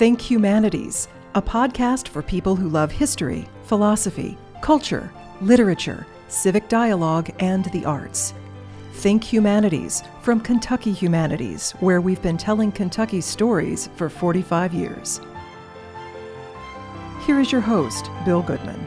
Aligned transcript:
Think 0.00 0.22
Humanities, 0.22 1.08
a 1.34 1.42
podcast 1.42 2.08
for 2.08 2.22
people 2.22 2.56
who 2.56 2.70
love 2.70 2.90
history, 2.90 3.46
philosophy, 3.64 4.38
culture, 4.62 5.12
literature, 5.42 6.06
civic 6.28 6.70
dialogue, 6.70 7.28
and 7.38 7.66
the 7.66 7.84
arts. 7.84 8.32
Think 8.94 9.22
Humanities 9.22 10.02
from 10.22 10.40
Kentucky 10.40 10.90
Humanities, 10.90 11.72
where 11.80 12.00
we've 12.00 12.22
been 12.22 12.38
telling 12.38 12.72
Kentucky 12.72 13.20
stories 13.20 13.90
for 13.96 14.08
45 14.08 14.72
years. 14.72 15.20
Here 17.26 17.38
is 17.38 17.52
your 17.52 17.60
host, 17.60 18.08
Bill 18.24 18.40
Goodman. 18.40 18.86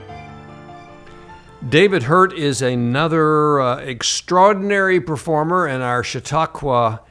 David 1.69 2.01
Hurt 2.01 2.33
is 2.33 2.63
another 2.63 3.61
uh, 3.61 3.77
extraordinary 3.81 4.99
performer 4.99 5.67
in 5.67 5.81
our 5.81 6.01
Chautauqua 6.01 7.01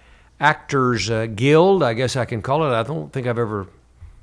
Actors 0.40 1.08
uh, 1.08 1.26
Guild. 1.26 1.84
I 1.84 1.94
guess 1.94 2.16
I 2.16 2.24
can 2.24 2.42
call 2.42 2.64
it. 2.64 2.74
I 2.74 2.82
don't 2.82 3.12
think 3.12 3.28
I've 3.28 3.38
ever 3.38 3.68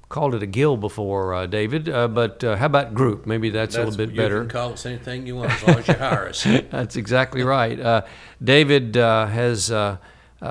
called 0.09 0.33
it 0.35 0.41
a 0.43 0.47
gill 0.47 0.75
before, 0.75 1.33
uh, 1.33 1.45
David. 1.45 1.87
Uh, 1.87 2.07
but 2.07 2.43
uh, 2.43 2.55
how 2.55 2.65
about 2.65 2.93
group? 2.93 3.25
Maybe 3.27 3.49
that's, 3.49 3.75
That's- 3.75 3.87
a 3.87 3.97
little 3.97 4.07
bit 4.07 4.15
better. 4.17 4.35
you 4.37 4.41
can 4.41 4.49
call 4.49 4.73
us 4.73 4.85
anything 4.85 5.25
you 5.27 5.35
want 5.35 5.51
as 5.51 5.63
long 5.67 5.77
as 5.79 5.87
you 5.87 5.93
hire 5.93 6.27
us. 6.29 6.43
That's 6.71 6.95
exactly 6.95 7.43
right. 7.43 7.79
Uh, 7.79 8.01
David 8.43 8.97
uh, 8.97 9.27
has 9.27 9.69
uh, 9.71 9.97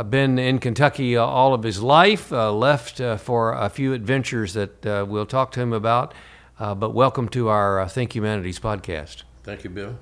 been 0.08 0.38
in 0.38 0.58
Kentucky 0.60 1.16
uh, 1.16 1.24
all 1.24 1.54
of 1.54 1.64
his 1.64 1.82
life, 1.82 2.32
uh, 2.32 2.52
left 2.52 3.00
uh, 3.00 3.16
for 3.16 3.52
a 3.52 3.68
few 3.68 3.92
adventures 3.94 4.54
that 4.54 4.86
uh, 4.86 5.04
we'll 5.08 5.26
talk 5.26 5.50
to 5.52 5.60
him 5.60 5.72
about. 5.72 6.14
Uh, 6.60 6.74
but 6.74 6.94
welcome 6.94 7.28
to 7.28 7.48
our 7.48 7.80
uh, 7.80 7.88
Think 7.88 8.14
Humanities 8.14 8.58
podcast. 8.60 9.22
Thank 9.44 9.64
you, 9.64 9.70
Bill. 9.70 9.96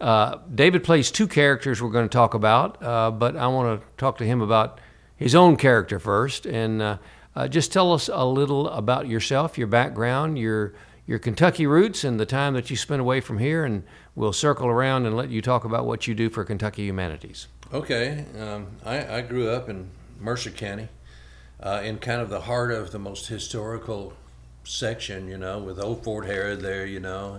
Uh, 0.00 0.38
David 0.54 0.82
plays 0.84 1.10
two 1.10 1.28
characters 1.28 1.80
we're 1.80 1.90
going 1.90 2.08
to 2.08 2.12
talk 2.12 2.34
about, 2.34 2.82
uh, 2.82 3.10
but 3.10 3.36
I 3.36 3.46
want 3.46 3.80
to 3.80 3.86
talk 3.96 4.18
to 4.18 4.24
him 4.24 4.40
about 4.42 4.80
his 5.16 5.34
own 5.34 5.56
character 5.56 5.98
first. 5.98 6.44
And 6.46 6.98
uh, 7.34 7.48
just 7.48 7.72
tell 7.72 7.92
us 7.92 8.08
a 8.12 8.24
little 8.24 8.68
about 8.68 9.08
yourself, 9.08 9.58
your 9.58 9.66
background, 9.66 10.38
your 10.38 10.74
your 11.06 11.18
Kentucky 11.18 11.66
roots, 11.66 12.04
and 12.04 12.20
the 12.20 12.26
time 12.26 12.54
that 12.54 12.70
you 12.70 12.76
spent 12.76 13.00
away 13.00 13.20
from 13.20 13.38
here. 13.38 13.64
And 13.64 13.82
we'll 14.14 14.32
circle 14.32 14.68
around 14.68 15.04
and 15.06 15.16
let 15.16 15.30
you 15.30 15.42
talk 15.42 15.64
about 15.64 15.84
what 15.84 16.06
you 16.06 16.14
do 16.14 16.30
for 16.30 16.44
Kentucky 16.44 16.84
Humanities. 16.84 17.48
Okay, 17.72 18.24
um, 18.38 18.68
I, 18.84 19.16
I 19.16 19.20
grew 19.22 19.48
up 19.50 19.68
in 19.68 19.90
Mercer 20.20 20.50
County, 20.50 20.88
uh, 21.60 21.80
in 21.82 21.98
kind 21.98 22.20
of 22.20 22.28
the 22.28 22.42
heart 22.42 22.70
of 22.70 22.92
the 22.92 22.98
most 22.98 23.26
historical 23.26 24.12
section, 24.64 25.26
you 25.26 25.38
know, 25.38 25.58
with 25.58 25.80
old 25.80 26.04
Fort 26.04 26.26
Harrod 26.26 26.60
there, 26.60 26.86
you 26.86 27.00
know. 27.00 27.34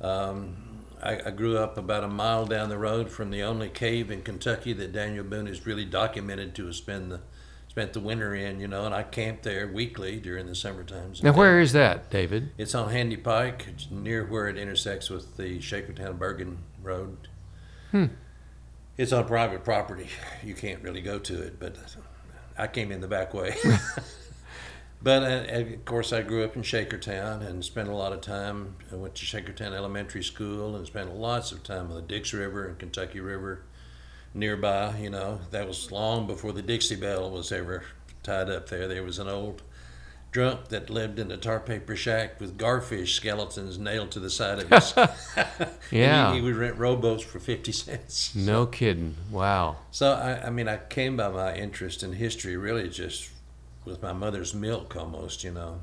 And, 0.00 0.06
um, 0.06 0.56
I, 1.02 1.20
I 1.26 1.30
grew 1.30 1.58
up 1.58 1.78
about 1.78 2.04
a 2.04 2.08
mile 2.08 2.46
down 2.46 2.68
the 2.68 2.78
road 2.78 3.10
from 3.10 3.30
the 3.30 3.42
only 3.42 3.68
cave 3.68 4.10
in 4.10 4.22
Kentucky 4.22 4.72
that 4.74 4.92
Daniel 4.92 5.24
Boone 5.24 5.48
is 5.48 5.66
really 5.66 5.84
documented 5.84 6.54
to 6.56 6.66
have 6.66 6.76
spent 6.76 7.08
the 7.08 7.20
spent 7.72 7.94
the 7.94 8.00
winter 8.00 8.34
in, 8.34 8.60
you 8.60 8.68
know, 8.68 8.84
and 8.84 8.94
I 8.94 9.02
camped 9.02 9.44
there 9.44 9.66
weekly 9.66 10.20
during 10.20 10.44
the 10.44 10.54
summer 10.54 10.84
times. 10.84 11.22
Now, 11.22 11.32
where 11.32 11.58
is 11.58 11.72
that, 11.72 12.10
David? 12.10 12.50
It's 12.58 12.74
on 12.74 12.90
Handy 12.90 13.16
Pike, 13.16 13.64
it's 13.66 13.90
near 13.90 14.26
where 14.26 14.46
it 14.48 14.58
intersects 14.58 15.08
with 15.08 15.38
the 15.38 15.58
Shakertown 15.58 16.18
Burgin 16.18 16.58
Road. 16.82 17.28
It's 18.98 19.10
on 19.10 19.24
private 19.24 19.64
property. 19.64 20.08
You 20.44 20.52
can't 20.52 20.82
really 20.82 21.00
go 21.00 21.18
to 21.20 21.40
it, 21.40 21.58
but 21.58 21.76
I 22.58 22.66
came 22.66 22.92
in 22.92 23.00
the 23.00 23.08
back 23.08 23.32
way. 23.32 23.56
but 25.02 25.22
uh, 25.22 25.60
of 25.60 25.84
course, 25.86 26.12
I 26.12 26.20
grew 26.20 26.44
up 26.44 26.54
in 26.54 26.60
Shakertown 26.60 27.40
and 27.40 27.64
spent 27.64 27.88
a 27.88 27.94
lot 27.94 28.12
of 28.12 28.20
time. 28.20 28.76
I 28.92 28.96
went 28.96 29.14
to 29.14 29.24
Shakertown 29.24 29.72
Elementary 29.72 30.22
School 30.22 30.76
and 30.76 30.86
spent 30.86 31.14
lots 31.16 31.52
of 31.52 31.62
time 31.62 31.88
on 31.88 31.94
the 31.94 32.02
Dix 32.02 32.34
River 32.34 32.68
and 32.68 32.78
Kentucky 32.78 33.20
River 33.20 33.62
nearby. 34.34 34.96
You 34.98 35.10
know, 35.10 35.40
that 35.50 35.66
was 35.66 35.90
long 35.92 36.26
before 36.26 36.52
the 36.52 36.62
Dixie 36.62 36.96
Belle 36.96 37.30
was 37.30 37.52
ever 37.52 37.84
tied 38.22 38.50
up 38.50 38.68
there. 38.68 38.88
There 38.88 39.02
was 39.02 39.18
an 39.18 39.28
old 39.28 39.62
drunk 40.32 40.68
that 40.68 40.88
lived 40.88 41.18
in 41.18 41.30
a 41.30 41.36
tar 41.36 41.60
paper 41.60 41.94
shack 41.94 42.40
with 42.40 42.56
garfish 42.56 43.14
skeletons 43.14 43.78
nailed 43.78 44.10
to 44.10 44.18
the 44.18 44.30
side 44.30 44.58
of 44.58 44.68
his. 44.68 44.94
Yeah. 44.96 45.08
And 45.92 46.34
he, 46.34 46.40
he 46.40 46.44
would 46.44 46.56
rent 46.56 46.78
rowboats 46.78 47.22
for 47.22 47.38
50 47.38 47.70
cents. 47.70 48.34
No 48.36 48.64
kidding. 48.64 49.14
Wow. 49.30 49.76
So, 49.90 50.14
I, 50.14 50.46
I 50.46 50.50
mean, 50.50 50.68
I 50.68 50.78
came 50.78 51.18
by 51.18 51.28
my 51.28 51.54
interest 51.54 52.02
in 52.02 52.14
history 52.14 52.56
really 52.56 52.88
just 52.88 53.28
with 53.84 54.02
my 54.02 54.14
mother's 54.14 54.54
milk 54.54 54.96
almost, 54.96 55.44
you 55.44 55.52
know. 55.52 55.82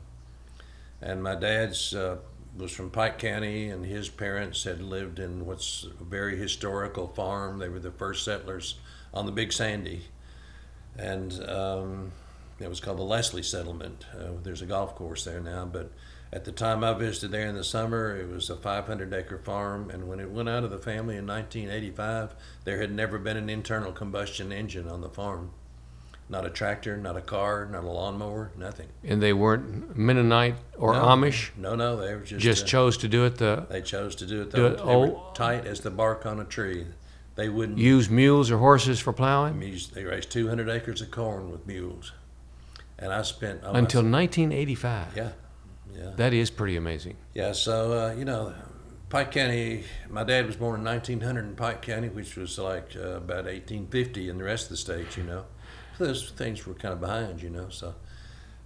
And 0.99 1.21
my 1.21 1.35
dad's 1.35 1.93
uh, 1.93 2.17
was 2.57 2.71
from 2.71 2.89
Pike 2.89 3.19
County, 3.19 3.69
and 3.69 3.85
his 3.85 4.09
parents 4.09 4.63
had 4.63 4.81
lived 4.81 5.19
in 5.19 5.45
what's 5.45 5.85
a 5.99 6.03
very 6.03 6.37
historical 6.37 7.07
farm. 7.07 7.59
They 7.59 7.69
were 7.69 7.79
the 7.79 7.91
first 7.91 8.25
settlers 8.25 8.75
on 9.13 9.25
the 9.25 9.31
Big 9.31 9.53
Sandy. 9.53 10.05
And 10.97 11.33
um, 11.47 12.11
it 12.59 12.67
was 12.67 12.79
called 12.79 12.97
the 12.97 13.03
Leslie 13.03 13.43
Settlement. 13.43 14.05
Uh, 14.13 14.31
there's 14.43 14.61
a 14.61 14.65
golf 14.65 14.95
course 14.95 15.23
there 15.23 15.39
now, 15.39 15.65
but 15.65 15.91
at 16.31 16.45
the 16.45 16.51
time 16.51 16.83
I 16.83 16.93
visited 16.93 17.31
there 17.31 17.47
in 17.47 17.55
the 17.55 17.63
summer, 17.63 18.15
it 18.15 18.29
was 18.29 18.49
a 18.49 18.55
500 18.55 19.13
acre 19.13 19.39
farm. 19.39 19.89
And 19.89 20.07
when 20.07 20.19
it 20.19 20.29
went 20.29 20.49
out 20.49 20.63
of 20.63 20.71
the 20.71 20.77
family 20.77 21.17
in 21.17 21.25
1985, 21.25 22.35
there 22.65 22.79
had 22.79 22.91
never 22.91 23.17
been 23.17 23.37
an 23.37 23.49
internal 23.49 23.91
combustion 23.91 24.51
engine 24.51 24.87
on 24.87 25.01
the 25.01 25.09
farm. 25.09 25.51
Not 26.31 26.45
a 26.45 26.49
tractor, 26.51 26.95
not 26.95 27.17
a 27.17 27.21
car, 27.21 27.65
not 27.71 27.83
a 27.83 27.87
lawnmower, 27.89 28.51
nothing. 28.55 28.87
And 29.03 29.19
they 29.21 29.33
weren't 29.33 29.97
Mennonite 29.97 30.55
or 30.77 30.93
No. 30.93 31.05
Amish, 31.05 31.49
No, 31.57 31.73
no, 31.73 31.95
they 31.97 32.13
were 32.13 32.21
just 32.21 32.41
just 32.41 32.63
uh, 32.65 32.67
chose 32.67 32.97
to 32.97 33.07
do 33.07 33.25
it 33.25 33.37
the 33.37 33.65
They 33.67 33.81
chose 33.81 34.15
to 34.17 34.27
do 34.27 34.43
it. 34.43 34.51
Do 34.51 34.67
it- 34.67 34.77
They 34.77 34.83
were 34.83 35.07
oh. 35.07 35.31
tight 35.33 35.65
as 35.65 35.79
the 35.81 35.89
bark 35.89 36.27
on 36.27 36.39
a 36.39 36.45
tree. 36.45 36.85
They 37.33 37.49
wouldn't 37.49 37.79
use 37.79 38.09
mules 38.11 38.51
or 38.51 38.57
horses 38.59 38.99
for 38.99 39.11
plowing. 39.11 39.59
They 39.93 40.03
raised 40.03 40.29
200 40.29 40.69
acres 40.69 41.01
of 41.01 41.09
corn 41.09 41.51
with 41.51 41.65
mules, 41.65 42.11
and 42.99 43.11
I 43.11 43.21
spent 43.23 43.61
oh, 43.63 43.71
until 43.73 44.01
s- 44.01 44.11
1985. 44.11 45.15
yeah, 45.15 45.29
yeah, 45.95 46.11
That 46.17 46.33
is 46.33 46.51
pretty 46.51 46.75
amazing. 46.75 47.15
yeah. 47.33 47.53
So 47.53 47.93
uh, 47.93 48.13
you 48.13 48.25
know, 48.25 48.53
Pike 49.09 49.31
County. 49.31 49.85
My 50.09 50.23
dad 50.23 50.45
was 50.45 50.57
born 50.57 50.79
in 50.81 50.85
1900 50.85 51.45
in 51.45 51.55
Pike 51.55 51.81
County, 51.81 52.09
which 52.09 52.35
was 52.35 52.59
like 52.59 52.95
uh, 52.95 53.17
about 53.17 53.45
1850 53.45 54.29
in 54.29 54.37
the 54.37 54.43
rest 54.43 54.65
of 54.65 54.69
the 54.71 54.77
state. 54.77 55.15
You 55.17 55.23
know, 55.23 55.45
those 55.99 56.31
things 56.31 56.65
were 56.65 56.73
kind 56.73 56.93
of 56.93 56.99
behind. 56.99 57.41
You 57.41 57.49
know, 57.49 57.69
so. 57.69 57.95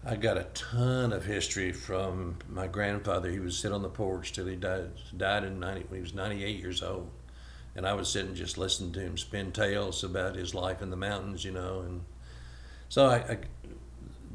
I 0.05 0.17
got 0.17 0.37
a 0.37 0.43
ton 0.53 1.13
of 1.13 1.23
history 1.23 1.71
from 1.71 2.35
my 2.49 2.67
grandfather. 2.67 3.31
He 3.31 3.39
would 3.39 3.53
sit 3.53 3.71
on 3.71 3.83
the 3.83 3.89
porch 3.89 4.33
till 4.33 4.47
he 4.47 4.57
died. 4.57 4.89
Died 5.15 5.45
in 5.45 5.61
90 5.61 5.85
when 5.87 5.97
he 5.97 6.01
was 6.01 6.13
98 6.13 6.59
years 6.59 6.83
old, 6.83 7.09
and 7.73 7.87
I 7.87 7.93
would 7.93 8.05
sit 8.05 8.25
and 8.25 8.35
just 8.35 8.57
listen 8.57 8.91
to 8.93 8.99
him 8.99 9.17
spin 9.17 9.53
tales 9.53 10.03
about 10.03 10.35
his 10.35 10.53
life 10.53 10.81
in 10.81 10.89
the 10.89 10.97
mountains, 10.97 11.45
you 11.45 11.51
know. 11.51 11.79
And 11.79 12.01
so 12.89 13.05
I, 13.05 13.15
I 13.15 13.37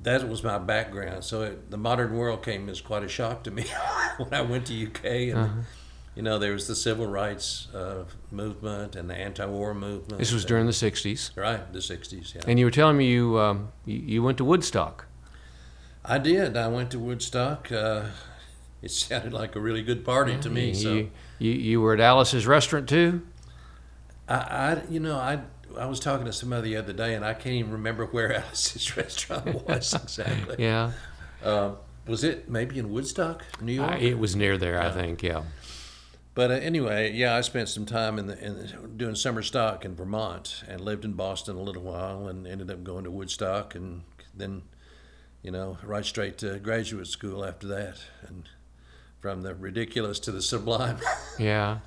that 0.04 0.26
was 0.26 0.42
my 0.42 0.58
background. 0.58 1.25
So 1.25 1.42
it, 1.42 1.70
the 1.70 1.76
modern 1.76 2.16
world 2.16 2.42
came 2.42 2.69
as 2.69 2.81
quite 2.81 3.03
a 3.03 3.08
shock 3.08 3.44
to 3.44 3.50
me 3.50 3.66
when 4.16 4.32
I 4.32 4.41
went 4.41 4.66
to 4.66 4.87
UK, 4.87 5.04
and 5.04 5.38
uh-huh. 5.38 5.60
You 6.18 6.24
know 6.24 6.36
there 6.36 6.52
was 6.52 6.66
the 6.66 6.74
civil 6.74 7.06
rights 7.06 7.68
uh, 7.72 8.02
movement 8.32 8.96
and 8.96 9.08
the 9.08 9.14
anti-war 9.14 9.72
movement. 9.72 10.18
This 10.18 10.32
was 10.32 10.44
during 10.44 10.66
the 10.66 10.72
60s. 10.72 11.30
right 11.36 11.72
the 11.72 11.78
60s. 11.78 12.34
Yeah, 12.34 12.40
And 12.44 12.58
you 12.58 12.64
were 12.64 12.72
telling 12.72 12.96
me 12.96 13.06
you, 13.06 13.38
um, 13.38 13.68
you, 13.84 13.98
you 13.98 14.22
went 14.24 14.36
to 14.38 14.44
Woodstock. 14.44 15.06
I 16.04 16.18
did. 16.18 16.56
I 16.56 16.66
went 16.66 16.90
to 16.90 16.98
Woodstock. 16.98 17.70
Uh, 17.70 18.06
it 18.82 18.90
sounded 18.90 19.32
like 19.32 19.54
a 19.54 19.60
really 19.60 19.82
good 19.82 20.04
party 20.04 20.36
to 20.38 20.50
me. 20.50 20.74
So. 20.74 20.92
You, 20.92 21.10
you, 21.38 21.52
you 21.52 21.80
were 21.80 21.94
at 21.94 22.00
Alice's 22.00 22.48
restaurant 22.48 22.88
too? 22.88 23.24
I, 24.28 24.34
I, 24.34 24.82
you 24.90 24.98
know, 24.98 25.18
I, 25.18 25.42
I 25.78 25.86
was 25.86 26.00
talking 26.00 26.26
to 26.26 26.32
somebody 26.32 26.70
the 26.70 26.78
other 26.78 26.92
day, 26.92 27.14
and 27.14 27.24
I 27.24 27.34
can't 27.34 27.54
even 27.54 27.70
remember 27.70 28.06
where 28.10 28.34
Alice's 28.34 28.96
restaurant 28.96 29.68
was 29.68 29.94
exactly. 29.94 30.56
Yeah. 30.58 30.90
Uh, 31.44 31.74
was 32.08 32.24
it 32.24 32.48
maybe 32.48 32.80
in 32.80 32.90
Woodstock, 32.90 33.44
New 33.60 33.74
York? 33.74 33.92
I, 33.92 33.98
it 33.98 34.18
was 34.18 34.34
near 34.34 34.58
there, 34.58 34.82
I 34.82 34.90
think, 34.90 35.22
yeah. 35.22 35.42
But 36.38 36.53
uh, 36.53 36.54
anyway, 36.54 37.12
yeah, 37.15 37.34
I 37.34 37.41
spent 37.41 37.69
some 37.69 37.84
time 37.84 38.16
in 38.16 38.28
the, 38.28 38.38
in 38.38 38.56
the 38.59 38.66
doing 38.97 39.16
summer 39.16 39.43
stock 39.43 39.84
in 39.84 39.97
Vermont, 39.97 40.62
and 40.69 40.81
lived 40.81 41.04
in 41.04 41.15
Boston 41.15 41.56
a 41.56 41.60
little 41.60 41.82
while, 41.82 42.28
and 42.28 42.47
ended 42.47 42.70
up 42.70 42.85
going 42.85 43.02
to 43.02 43.11
Woodstock, 43.11 43.75
and 43.75 44.02
then, 44.32 44.62
you 45.43 45.50
know, 45.50 45.79
right 45.82 46.05
straight 46.05 46.38
to 46.38 46.61
graduate 46.61 47.08
school 47.08 47.44
after 47.44 47.67
that, 47.67 47.96
and 48.29 48.49
from 49.19 49.43
the 49.43 49.52
ridiculous 49.52 50.20
to 50.20 50.31
the 50.31 50.40
sublime. 50.40 50.99
Yeah. 51.40 51.79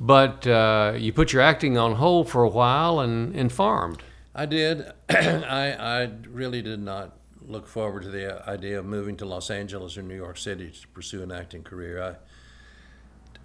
But 0.00 0.48
uh, 0.48 0.94
you 0.96 1.12
put 1.12 1.32
your 1.32 1.42
acting 1.42 1.78
on 1.78 1.94
hold 1.94 2.28
for 2.28 2.42
a 2.42 2.48
while 2.48 2.98
and, 2.98 3.36
and 3.36 3.52
farmed. 3.52 4.02
I 4.34 4.46
did. 4.46 4.84
I, 5.08 5.76
I 5.78 6.10
really 6.28 6.60
did 6.60 6.80
not 6.80 7.16
look 7.40 7.68
forward 7.68 8.02
to 8.02 8.08
the 8.08 8.48
idea 8.50 8.80
of 8.80 8.84
moving 8.84 9.16
to 9.18 9.24
Los 9.24 9.48
Angeles 9.48 9.96
or 9.96 10.02
New 10.02 10.16
York 10.16 10.38
City 10.38 10.72
to 10.72 10.88
pursue 10.88 11.22
an 11.22 11.30
acting 11.30 11.62
career. 11.62 12.02
I 12.02 12.16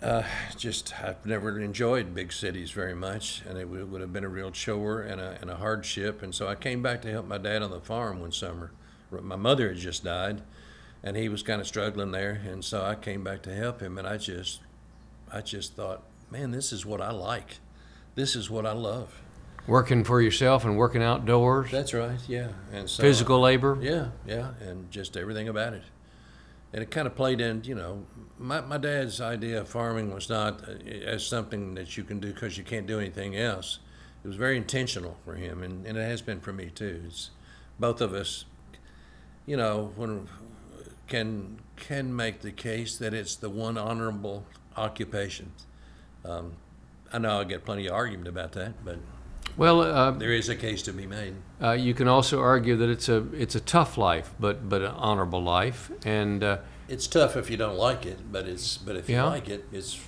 uh, 0.02 0.24
just 0.58 0.94
I've 1.02 1.26
never 1.26 1.60
enjoyed 1.60 2.16
big 2.16 2.34
cities 2.34 2.72
very 2.72 2.96
much, 2.96 3.44
and 3.48 3.58
it 3.58 3.70
would, 3.70 3.92
would 3.92 4.02
have 4.02 4.12
been 4.12 4.24
a 4.24 4.30
real 4.30 4.52
chore 4.52 5.02
and 5.02 5.22
a, 5.22 5.38
and 5.42 5.50
a 5.50 5.58
hardship. 5.58 6.24
And 6.24 6.34
so 6.34 6.48
I 6.48 6.56
came 6.56 6.82
back 6.82 7.02
to 7.04 7.12
help 7.12 7.28
my 7.28 7.38
dad 7.38 7.62
on 7.62 7.72
the 7.72 7.80
farm 7.80 8.20
one 8.20 8.32
summer. 8.32 8.72
My 9.12 9.36
mother 9.36 9.70
had 9.70 9.78
just 9.78 10.04
died, 10.04 10.42
and 11.04 11.18
he 11.18 11.30
was 11.30 11.44
kind 11.44 11.62
of 11.62 11.68
struggling 11.68 12.12
there, 12.12 12.42
and 12.48 12.64
so 12.64 12.84
I 12.84 12.96
came 12.96 13.24
back 13.24 13.44
to 13.44 13.54
help 13.54 13.82
him. 13.82 13.98
And 13.98 14.08
I 14.08 14.18
just, 14.18 14.62
I 15.32 15.42
just 15.42 15.76
thought, 15.76 16.04
man, 16.32 16.52
this 16.52 16.72
is 16.72 16.86
what 16.86 17.02
I 17.02 17.12
like. 17.12 17.60
This 18.16 18.36
is 18.36 18.50
what 18.50 18.66
I 18.66 18.72
love. 18.72 19.22
Working 19.68 20.04
for 20.04 20.22
yourself 20.22 20.66
and 20.66 20.76
working 20.76 21.04
outdoors, 21.04 21.70
That's 21.70 21.94
right. 21.94 22.18
Yeah, 22.28 22.50
and 22.74 22.90
so 22.90 23.04
physical 23.04 23.40
labor. 23.40 23.78
Yeah, 23.80 24.08
yeah, 24.26 24.54
and 24.62 24.90
just 24.90 25.16
everything 25.16 25.48
about 25.48 25.74
it. 25.74 25.84
And 26.74 26.82
it 26.82 26.90
kind 26.90 27.06
of 27.06 27.16
played 27.16 27.42
in, 27.42 27.64
you 27.66 27.76
know, 27.76 28.06
my, 28.40 28.62
my 28.62 28.78
dad's 28.78 29.20
idea 29.20 29.62
of 29.62 29.68
farming 29.68 30.14
was 30.14 30.30
not 30.30 30.68
uh, 30.68 30.74
as 31.06 31.26
something 31.26 31.76
that 31.76 31.98
you 31.98 32.04
can 32.04 32.20
do 32.20 32.34
because 32.34 32.58
you 32.58 32.64
can't 32.64 32.88
do 32.88 33.00
anything 33.00 33.36
else. 33.36 33.80
It 34.24 34.28
was 34.28 34.38
very 34.38 34.58
intentional 34.58 35.18
for 35.26 35.34
him, 35.36 35.64
and, 35.64 35.86
and 35.86 35.98
it 35.98 36.04
has 36.04 36.22
been 36.22 36.40
for 36.40 36.54
me 36.54 36.70
too. 36.74 37.04
It's 37.06 37.32
both 37.80 38.02
of 38.02 38.14
us, 38.14 38.46
you 39.46 39.58
know, 39.58 39.92
when 39.96 40.28
can 41.08 41.60
can 41.76 42.16
make 42.16 42.42
the 42.42 42.52
case 42.52 42.98
that 42.98 43.14
it's 43.14 43.36
the 43.36 43.50
one 43.50 43.78
honorable 43.78 44.46
occupation. 44.78 45.52
Um, 46.24 46.54
I 47.12 47.18
know 47.18 47.30
I'll 47.30 47.46
get 47.46 47.66
plenty 47.66 47.88
of 47.88 47.94
argument 47.94 48.28
about 48.28 48.54
that, 48.54 48.86
but 48.86 49.00
Well, 49.58 49.82
uh, 49.82 50.12
there 50.12 50.32
is 50.34 50.50
a 50.50 50.56
case 50.56 50.82
to 50.84 50.94
be 50.94 51.06
made. 51.06 51.36
uh, 51.62 51.72
you 51.72 51.94
can 51.94 52.08
also 52.08 52.40
argue 52.40 52.78
that 52.78 52.90
it's 52.90 53.10
a 53.10 53.26
it's 53.34 53.56
a 53.56 53.60
tough 53.60 53.98
life, 53.98 54.32
but 54.40 54.68
but 54.70 54.82
an 54.82 54.92
honorable 54.96 55.42
life, 55.44 55.92
and 56.06 56.44
uh, 56.44 56.58
It's 56.88 57.08
tough 57.08 57.36
if 57.38 57.50
you 57.50 57.58
don't 57.58 57.78
like 57.78 58.06
it, 58.06 58.20
but 58.32 58.48
it's 58.48 58.78
but 58.78 58.96
if 58.96 59.10
you 59.10 59.16
Yeah. 59.16 59.26
like 59.26 59.50
it, 59.50 59.66
it's 59.72 60.00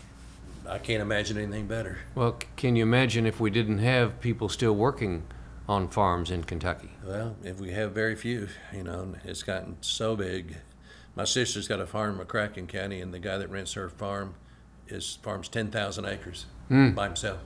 I 0.68 0.78
can't 0.78 1.02
imagine 1.02 1.38
anything 1.38 1.68
better. 1.68 1.98
well, 2.16 2.38
c- 2.42 2.48
can 2.56 2.76
you 2.78 2.84
imagine 2.84 3.26
if 3.26 3.40
we 3.40 3.50
didn't 3.50 3.80
have 3.80 4.20
people 4.22 4.48
still 4.50 4.74
working 4.76 5.24
on 5.68 5.88
farms 5.90 6.32
in 6.32 6.44
Kentucky? 6.46 6.92
Well, 7.06 7.36
if 7.44 7.60
we 7.60 7.72
have 7.72 7.92
very 7.92 8.16
few, 8.16 8.48
you 8.74 8.84
know, 8.84 9.16
it's 9.26 9.44
gotten 9.44 9.76
so 9.82 10.16
big. 10.16 10.56
My 11.16 11.26
sister's 11.26 11.68
got 11.68 11.80
a 11.82 11.86
farm 11.86 12.20
in 12.20 12.26
McCracken 12.26 12.68
County, 12.68 13.02
and 13.02 13.14
the 13.14 13.20
guy 13.20 13.38
that 13.38 13.50
rents 13.50 13.74
her 13.74 13.90
farm 13.90 14.36
is 14.88 15.20
farms 15.22 15.48
ten 15.50 15.70
thousand 15.70 16.06
acres 16.06 16.46
by 16.70 17.06
himself. 17.06 17.40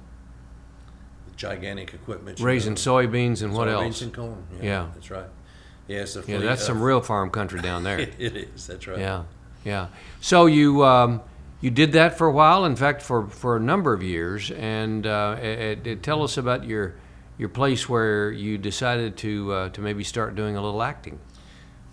Gigantic 1.37 1.93
equipment. 1.93 2.39
you 2.39 2.45
Raising 2.45 2.73
know, 2.73 2.77
soybeans 2.79 3.41
and 3.43 3.53
what 3.53 3.67
soybeans 3.67 3.83
else? 3.85 4.01
and 4.01 4.13
corn. 4.13 4.43
Yeah, 4.57 4.63
Yeah. 4.63 4.87
that's 4.93 5.09
right. 5.11 5.29
Yes, 5.87 6.15
a 6.15 6.19
Yeah, 6.19 6.25
fleet 6.25 6.37
that's 6.39 6.61
of- 6.61 6.67
some 6.67 6.81
real 6.81 6.99
farm 6.99 7.29
country 7.29 7.61
down 7.61 7.83
there. 7.83 7.99
It, 7.99 8.15
it 8.19 8.35
is. 8.35 8.67
That's 8.67 8.85
right. 8.87 8.99
Yeah, 8.99 9.23
yeah. 9.63 9.87
So 10.19 10.47
you 10.47 10.83
um, 10.83 11.21
you 11.61 11.69
did 11.71 11.93
that 11.93 12.17
for 12.17 12.27
a 12.27 12.31
while. 12.31 12.65
In 12.65 12.75
fact, 12.75 13.01
for, 13.01 13.27
for 13.27 13.55
a 13.55 13.59
number 13.59 13.93
of 13.93 14.03
years. 14.03 14.51
And 14.51 15.07
uh, 15.07 15.37
it, 15.41 15.87
it, 15.87 16.03
tell 16.03 16.23
us 16.23 16.37
about 16.37 16.65
your 16.65 16.95
your 17.37 17.49
place 17.49 17.87
where 17.87 18.31
you 18.31 18.57
decided 18.57 19.15
to 19.17 19.53
uh, 19.53 19.69
to 19.69 19.81
maybe 19.81 20.03
start 20.03 20.35
doing 20.35 20.57
a 20.57 20.61
little 20.61 20.83
acting. 20.83 21.19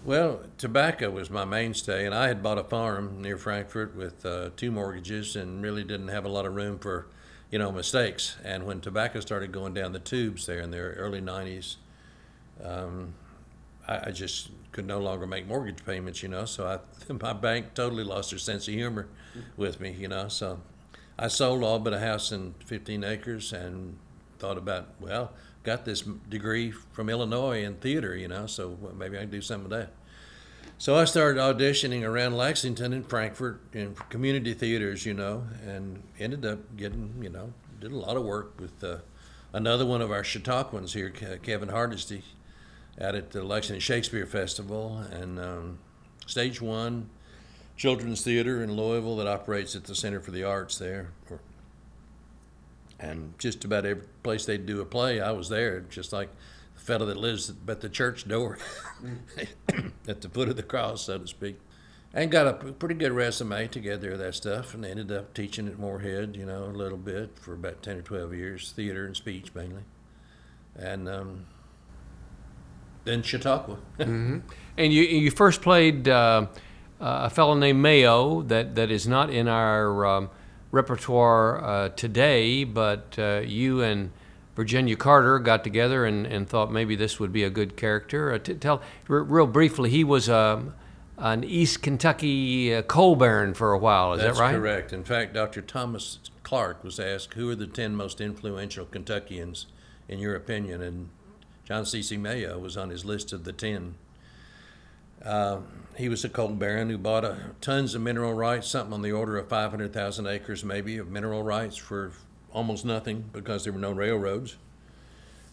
Well, 0.04 0.40
tobacco 0.58 1.08
was 1.10 1.30
my 1.30 1.44
mainstay, 1.46 2.04
and 2.04 2.14
I 2.14 2.28
had 2.28 2.42
bought 2.42 2.58
a 2.58 2.64
farm 2.64 3.22
near 3.22 3.38
Frankfort 3.38 3.96
with 3.96 4.26
uh, 4.26 4.50
two 4.56 4.70
mortgages, 4.70 5.34
and 5.36 5.62
really 5.62 5.82
didn't 5.82 6.08
have 6.08 6.26
a 6.26 6.28
lot 6.28 6.44
of 6.44 6.54
room 6.54 6.78
for, 6.78 7.06
you 7.54 7.58
know, 7.60 7.70
mistakes. 7.70 8.36
And 8.42 8.66
when 8.66 8.80
tobacco 8.80 9.20
started 9.20 9.52
going 9.52 9.74
down 9.74 9.92
the 9.92 10.00
tubes 10.00 10.44
there 10.46 10.58
in 10.58 10.72
the 10.72 10.78
early 10.78 11.20
'90s, 11.20 11.76
um, 12.60 13.14
I, 13.86 14.08
I 14.08 14.10
just 14.10 14.50
could 14.72 14.88
no 14.88 14.98
longer 14.98 15.24
make 15.24 15.46
mortgage 15.46 15.86
payments, 15.86 16.20
you 16.20 16.28
know. 16.28 16.46
So 16.46 16.66
I, 16.66 17.12
my 17.12 17.32
bank 17.32 17.74
totally 17.74 18.02
lost 18.02 18.30
their 18.30 18.40
sense 18.40 18.66
of 18.66 18.74
humor 18.74 19.06
with 19.56 19.78
me, 19.78 19.92
you 19.92 20.08
know. 20.08 20.26
So 20.26 20.62
I 21.16 21.28
sold 21.28 21.62
all 21.62 21.78
but 21.78 21.92
a 21.92 22.00
house 22.00 22.32
and 22.32 22.56
15 22.64 23.04
acres, 23.04 23.52
and 23.52 23.98
thought 24.40 24.58
about, 24.58 24.88
well, 24.98 25.30
got 25.62 25.84
this 25.84 26.02
degree 26.28 26.72
from 26.72 27.08
Illinois 27.08 27.62
in 27.62 27.76
theater, 27.76 28.16
you 28.16 28.26
know, 28.26 28.46
so 28.46 28.76
maybe 28.98 29.16
I 29.16 29.20
can 29.20 29.30
do 29.30 29.40
some 29.40 29.62
of 29.62 29.70
that. 29.70 29.92
So 30.76 30.96
I 30.96 31.04
started 31.04 31.40
auditioning 31.40 32.02
around 32.02 32.36
Lexington 32.36 32.92
and 32.92 33.08
Frankfort 33.08 33.60
in 33.72 33.94
community 34.10 34.54
theaters, 34.54 35.06
you 35.06 35.14
know, 35.14 35.44
and 35.64 36.02
ended 36.18 36.44
up 36.44 36.76
getting, 36.76 37.14
you 37.22 37.30
know, 37.30 37.52
did 37.80 37.92
a 37.92 37.96
lot 37.96 38.16
of 38.16 38.24
work 38.24 38.58
with 38.58 38.82
uh, 38.82 38.98
another 39.52 39.86
one 39.86 40.02
of 40.02 40.10
our 40.10 40.22
Chautauquans 40.22 40.92
here, 40.92 41.10
Kevin 41.10 41.68
Hardesty, 41.68 42.24
out 43.00 43.14
at 43.14 43.30
the 43.30 43.42
Lexington 43.44 43.80
Shakespeare 43.80 44.26
Festival, 44.26 44.98
and 45.10 45.38
um, 45.38 45.78
Stage 46.26 46.60
One 46.60 47.08
Children's 47.76 48.22
Theater 48.22 48.62
in 48.62 48.76
Louisville 48.76 49.16
that 49.16 49.26
operates 49.26 49.74
at 49.74 49.84
the 49.84 49.94
Center 49.94 50.20
for 50.20 50.30
the 50.30 50.44
Arts 50.44 50.78
there. 50.78 51.08
And 53.00 53.34
just 53.38 53.64
about 53.64 53.84
every 53.84 54.04
place 54.22 54.44
they'd 54.46 54.66
do 54.66 54.80
a 54.80 54.84
play, 54.84 55.20
I 55.20 55.32
was 55.32 55.48
there, 55.48 55.80
just 55.80 56.12
like 56.12 56.30
the 56.74 56.80
fellow 56.80 57.06
that 57.06 57.16
lives 57.16 57.52
at 57.68 57.80
the 57.80 57.88
church 57.88 58.26
door 58.28 58.58
at 60.08 60.20
the 60.20 60.28
foot 60.28 60.48
of 60.48 60.56
the 60.56 60.62
cross, 60.62 61.02
so 61.02 61.18
to 61.18 61.26
speak. 61.26 61.58
And 62.12 62.30
got 62.30 62.46
a 62.46 62.52
pretty 62.52 62.94
good 62.94 63.10
resume 63.10 63.66
together 63.66 64.12
of 64.12 64.20
that 64.20 64.36
stuff, 64.36 64.72
and 64.72 64.84
ended 64.84 65.10
up 65.10 65.34
teaching 65.34 65.66
at 65.66 65.80
Morehead, 65.80 66.36
you 66.36 66.46
know, 66.46 66.62
a 66.64 66.66
little 66.66 66.96
bit 66.98 67.36
for 67.40 67.54
about 67.54 67.82
10 67.82 67.96
or 67.98 68.02
12 68.02 68.34
years, 68.34 68.70
theater 68.70 69.04
and 69.04 69.16
speech 69.16 69.52
mainly. 69.52 69.82
And 70.76 71.08
um, 71.08 71.46
then 73.04 73.22
Chautauqua. 73.22 73.78
And 74.76 74.92
you 74.92 75.02
you 75.02 75.30
first 75.30 75.62
played 75.62 76.08
uh, 76.08 76.46
a 77.00 77.30
fellow 77.30 77.54
named 77.54 77.80
Mayo 77.80 78.42
that, 78.42 78.74
that 78.74 78.90
is 78.90 79.06
not 79.06 79.30
in 79.30 79.46
our 79.46 80.04
um, 80.04 80.30
repertoire 80.72 81.64
uh, 81.64 81.88
today, 81.90 82.64
but 82.64 83.14
uh, 83.18 83.42
you 83.44 83.82
and 83.82 84.10
Virginia 84.56 84.96
Carter 84.96 85.38
got 85.38 85.64
together 85.64 86.04
and, 86.04 86.26
and 86.26 86.48
thought 86.48 86.70
maybe 86.70 86.94
this 86.94 87.18
would 87.18 87.32
be 87.32 87.42
a 87.42 87.50
good 87.50 87.76
character. 87.76 88.32
Uh, 88.32 88.38
t- 88.38 88.54
tell 88.54 88.80
r- 89.08 89.22
real 89.22 89.46
briefly, 89.46 89.90
he 89.90 90.04
was 90.04 90.28
um, 90.28 90.74
an 91.18 91.42
East 91.42 91.82
Kentucky 91.82 92.74
uh, 92.74 92.82
coal 92.82 93.16
baron 93.16 93.54
for 93.54 93.72
a 93.72 93.78
while. 93.78 94.12
Is 94.14 94.22
That's 94.22 94.38
that 94.38 94.42
right? 94.42 94.54
correct. 94.54 94.92
In 94.92 95.04
fact, 95.04 95.34
Dr. 95.34 95.60
Thomas 95.60 96.18
Clark 96.44 96.84
was 96.84 97.00
asked, 97.00 97.34
who 97.34 97.50
are 97.50 97.56
the 97.56 97.66
10 97.66 97.96
most 97.96 98.20
influential 98.20 98.86
Kentuckians 98.86 99.66
in 100.08 100.20
your 100.20 100.36
opinion? 100.36 100.82
And 100.82 101.08
John 101.64 101.84
C.C. 101.84 102.16
Mayo 102.16 102.58
was 102.58 102.76
on 102.76 102.90
his 102.90 103.04
list 103.04 103.32
of 103.32 103.44
the 103.44 103.52
10. 103.52 103.96
Uh, 105.24 105.60
he 105.96 106.08
was 106.08 106.24
a 106.24 106.28
coal 106.28 106.48
baron 106.48 106.90
who 106.90 106.98
bought 106.98 107.24
uh, 107.24 107.34
tons 107.60 107.94
of 107.94 108.02
mineral 108.02 108.34
rights, 108.34 108.68
something 108.68 108.92
on 108.92 109.02
the 109.02 109.12
order 109.12 109.36
of 109.38 109.48
500,000 109.48 110.26
acres 110.26 110.64
maybe 110.64 110.98
of 110.98 111.08
mineral 111.08 111.42
rights 111.42 111.76
for 111.76 112.12
almost 112.54 112.84
nothing 112.84 113.28
because 113.32 113.64
there 113.64 113.72
were 113.72 113.78
no 113.78 113.92
railroads. 113.92 114.56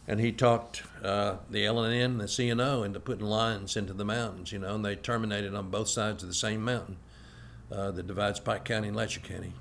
And 0.08 0.20
he 0.20 0.32
talked 0.32 0.84
uh, 1.04 1.38
the 1.50 1.66
LNN 1.66 2.06
and 2.06 2.22
the 2.22 2.26
CNO 2.26 2.86
into 2.86 3.00
putting 3.00 3.26
lines 3.26 3.76
into 3.76 3.94
the 3.94 4.06
mountains, 4.06 4.52
you 4.52 4.60
know, 4.60 4.76
and 4.76 4.86
they 4.86 4.96
terminated 4.96 5.54
on 5.54 5.70
both 5.70 5.90
sides 5.90 6.24
of 6.24 6.30
the 6.30 6.36
same 6.36 6.64
mountain 6.64 6.98
uh, 7.72 7.92
that 7.92 8.08
divides 8.08 8.40
Pike 8.40 8.66
County 8.66 8.88
and 8.88 8.98
Letcher 8.98 9.20
County. 9.20 9.54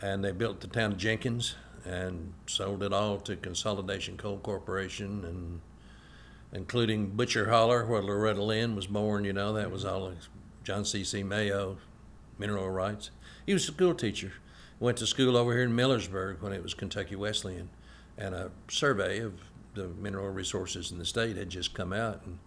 And 0.00 0.24
they 0.24 0.32
built 0.32 0.60
the 0.60 0.66
town 0.66 0.92
of 0.92 0.98
Jenkins 0.98 1.54
and 1.84 2.32
sold 2.46 2.82
it 2.82 2.92
all 2.92 3.18
to 3.20 3.36
Consolidation 3.36 4.16
Coal 4.16 4.38
Corporation 4.38 5.24
and 5.24 5.60
including 6.52 7.08
Butcher 7.08 7.50
Holler, 7.50 7.84
where 7.84 8.02
Loretta 8.02 8.42
Lynn 8.42 8.76
was 8.76 8.86
born, 8.86 9.24
you 9.24 9.32
know, 9.32 9.52
that 9.54 9.70
was 9.70 9.84
all 9.84 10.12
John 10.62 10.84
C.C. 10.84 11.22
Mayo, 11.22 11.78
mineral 12.38 12.70
rights. 12.70 13.10
He 13.44 13.52
was 13.52 13.64
a 13.64 13.72
school 13.72 13.94
teacher. 13.94 14.34
Went 14.80 14.98
to 14.98 15.06
school 15.06 15.36
over 15.36 15.52
here 15.52 15.62
in 15.62 15.72
Millersburg 15.74 16.40
when 16.42 16.52
it 16.52 16.62
was 16.62 16.74
Kentucky 16.74 17.16
Wesleyan. 17.16 17.68
And 18.18 18.34
a 18.34 18.50
survey 18.68 19.20
of 19.20 19.34
the 19.74 19.88
mineral 19.88 20.28
resources 20.28 20.90
in 20.92 20.98
the 20.98 21.04
state 21.04 21.36
had 21.36 21.50
just 21.50 21.74
come 21.74 21.92
out, 21.92 22.22
and 22.24 22.38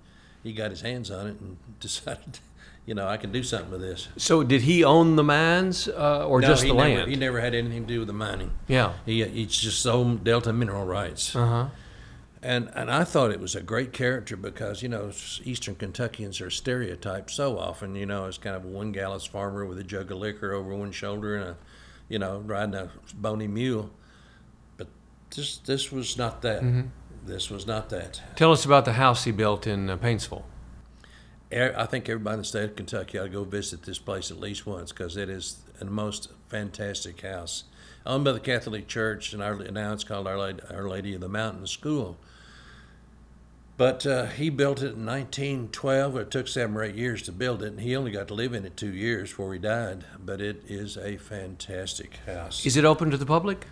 he 0.43 0.53
got 0.53 0.71
his 0.71 0.81
hands 0.81 1.11
on 1.11 1.27
it 1.27 1.39
and 1.41 1.57
decided, 1.79 2.39
you 2.85 2.93
know, 2.95 3.07
I 3.07 3.17
can 3.17 3.31
do 3.31 3.43
something 3.43 3.71
with 3.71 3.81
this. 3.81 4.07
So 4.17 4.43
did 4.43 4.61
he 4.61 4.83
own 4.83 5.15
the 5.17 5.23
mines 5.23 5.87
uh, 5.89 6.25
or 6.27 6.39
No, 6.41 6.47
just 6.47 6.61
the 6.61 6.69
never, 6.73 6.79
land? 6.79 7.09
He 7.09 7.15
never 7.17 7.41
had 7.41 7.53
anything 7.53 7.81
to 7.85 7.93
do 7.93 7.99
with 7.99 8.07
the 8.07 8.13
mining. 8.13 8.51
yeah. 8.67 8.93
He, 9.05 9.23
he 9.25 9.45
just 9.45 9.81
sold 9.81 10.23
Delta 10.23 10.53
mineral 10.53 10.85
rights. 10.85 11.35
Uh 11.35 11.45
huh. 11.45 11.65
And 12.43 12.69
and 12.75 12.91
I 12.91 13.03
thought 13.03 13.31
it 13.31 13.39
was 13.39 13.55
a 13.55 13.61
great 13.63 13.91
character 13.93 14.37
because 14.37 14.83
you 14.83 14.87
know 14.89 15.11
Eastern 15.43 15.73
Kentuckians 15.75 16.39
are 16.39 16.51
stereotyped 16.51 17.31
so 17.31 17.57
often. 17.57 17.95
You 17.95 18.05
know, 18.05 18.25
as 18.25 18.37
kind 18.37 18.55
of 18.55 18.63
a 18.63 18.67
one 18.67 18.91
gallus 18.91 19.25
farmer 19.25 19.65
with 19.65 19.79
a 19.79 19.83
jug 19.83 20.11
of 20.11 20.19
liquor 20.19 20.53
over 20.53 20.73
one 20.75 20.91
shoulder 20.91 21.35
and 21.35 21.43
a, 21.49 21.57
you 22.09 22.19
know, 22.19 22.39
riding 22.39 22.75
a 22.75 22.89
bony 23.13 23.47
mule. 23.47 23.91
But 24.77 24.87
this 25.35 25.57
this 25.57 25.91
was 25.91 26.17
not 26.17 26.41
that. 26.41 26.63
This 27.25 27.49
was 27.49 27.67
not 27.67 27.89
that. 27.89 28.21
Tell 28.37 28.53
us 28.53 28.63
about 28.63 28.85
the 28.85 28.93
house 28.93 29.25
he 29.25 29.31
built 29.31 29.67
in 29.67 29.89
uh, 29.89 29.97
Paintsville. 29.97 30.43
I 31.51 31.85
think 31.85 32.09
everybody 32.09 32.35
in 32.35 32.39
the 32.39 32.45
state 32.45 32.63
of 32.65 32.75
Kentucky 32.75 33.17
ought 33.17 33.23
to 33.23 33.29
go 33.29 33.43
visit 33.43 33.83
this 33.83 33.99
place 33.99 34.31
at 34.31 34.39
least 34.39 34.65
once 34.65 34.91
because 34.91 35.15
it 35.15 35.29
is 35.29 35.57
the 35.79 35.85
most 35.85 36.29
fantastic 36.49 37.21
house. 37.21 37.63
Owned 38.05 38.25
by 38.25 38.33
the 38.33 38.39
Catholic 38.39 38.87
Church, 38.87 39.33
and 39.33 39.41
our, 39.41 39.55
now 39.55 39.93
it's 39.93 40.03
called 40.03 40.27
Our 40.27 40.37
Lady, 40.37 40.59
our 40.69 40.87
Lady 40.87 41.13
of 41.15 41.21
the 41.21 41.29
Mountain 41.29 41.67
School. 41.67 42.17
But 43.77 44.07
uh, 44.07 44.25
he 44.25 44.49
built 44.49 44.79
it 44.79 44.95
in 44.95 45.05
1912. 45.05 46.17
It 46.17 46.31
took 46.31 46.47
seven 46.47 46.75
or 46.75 46.83
eight 46.83 46.95
years 46.95 47.21
to 47.23 47.31
build 47.31 47.61
it, 47.61 47.67
and 47.67 47.79
he 47.79 47.95
only 47.95 48.09
got 48.09 48.27
to 48.29 48.33
live 48.33 48.53
in 48.53 48.65
it 48.65 48.75
two 48.75 48.91
years 48.91 49.29
before 49.29 49.53
he 49.53 49.59
died. 49.59 50.03
But 50.19 50.41
it 50.41 50.63
is 50.67 50.97
a 50.97 51.17
fantastic 51.17 52.17
house. 52.25 52.65
Is 52.65 52.75
it 52.75 52.85
open 52.85 53.11
to 53.11 53.17
the 53.17 53.25
public? 53.25 53.67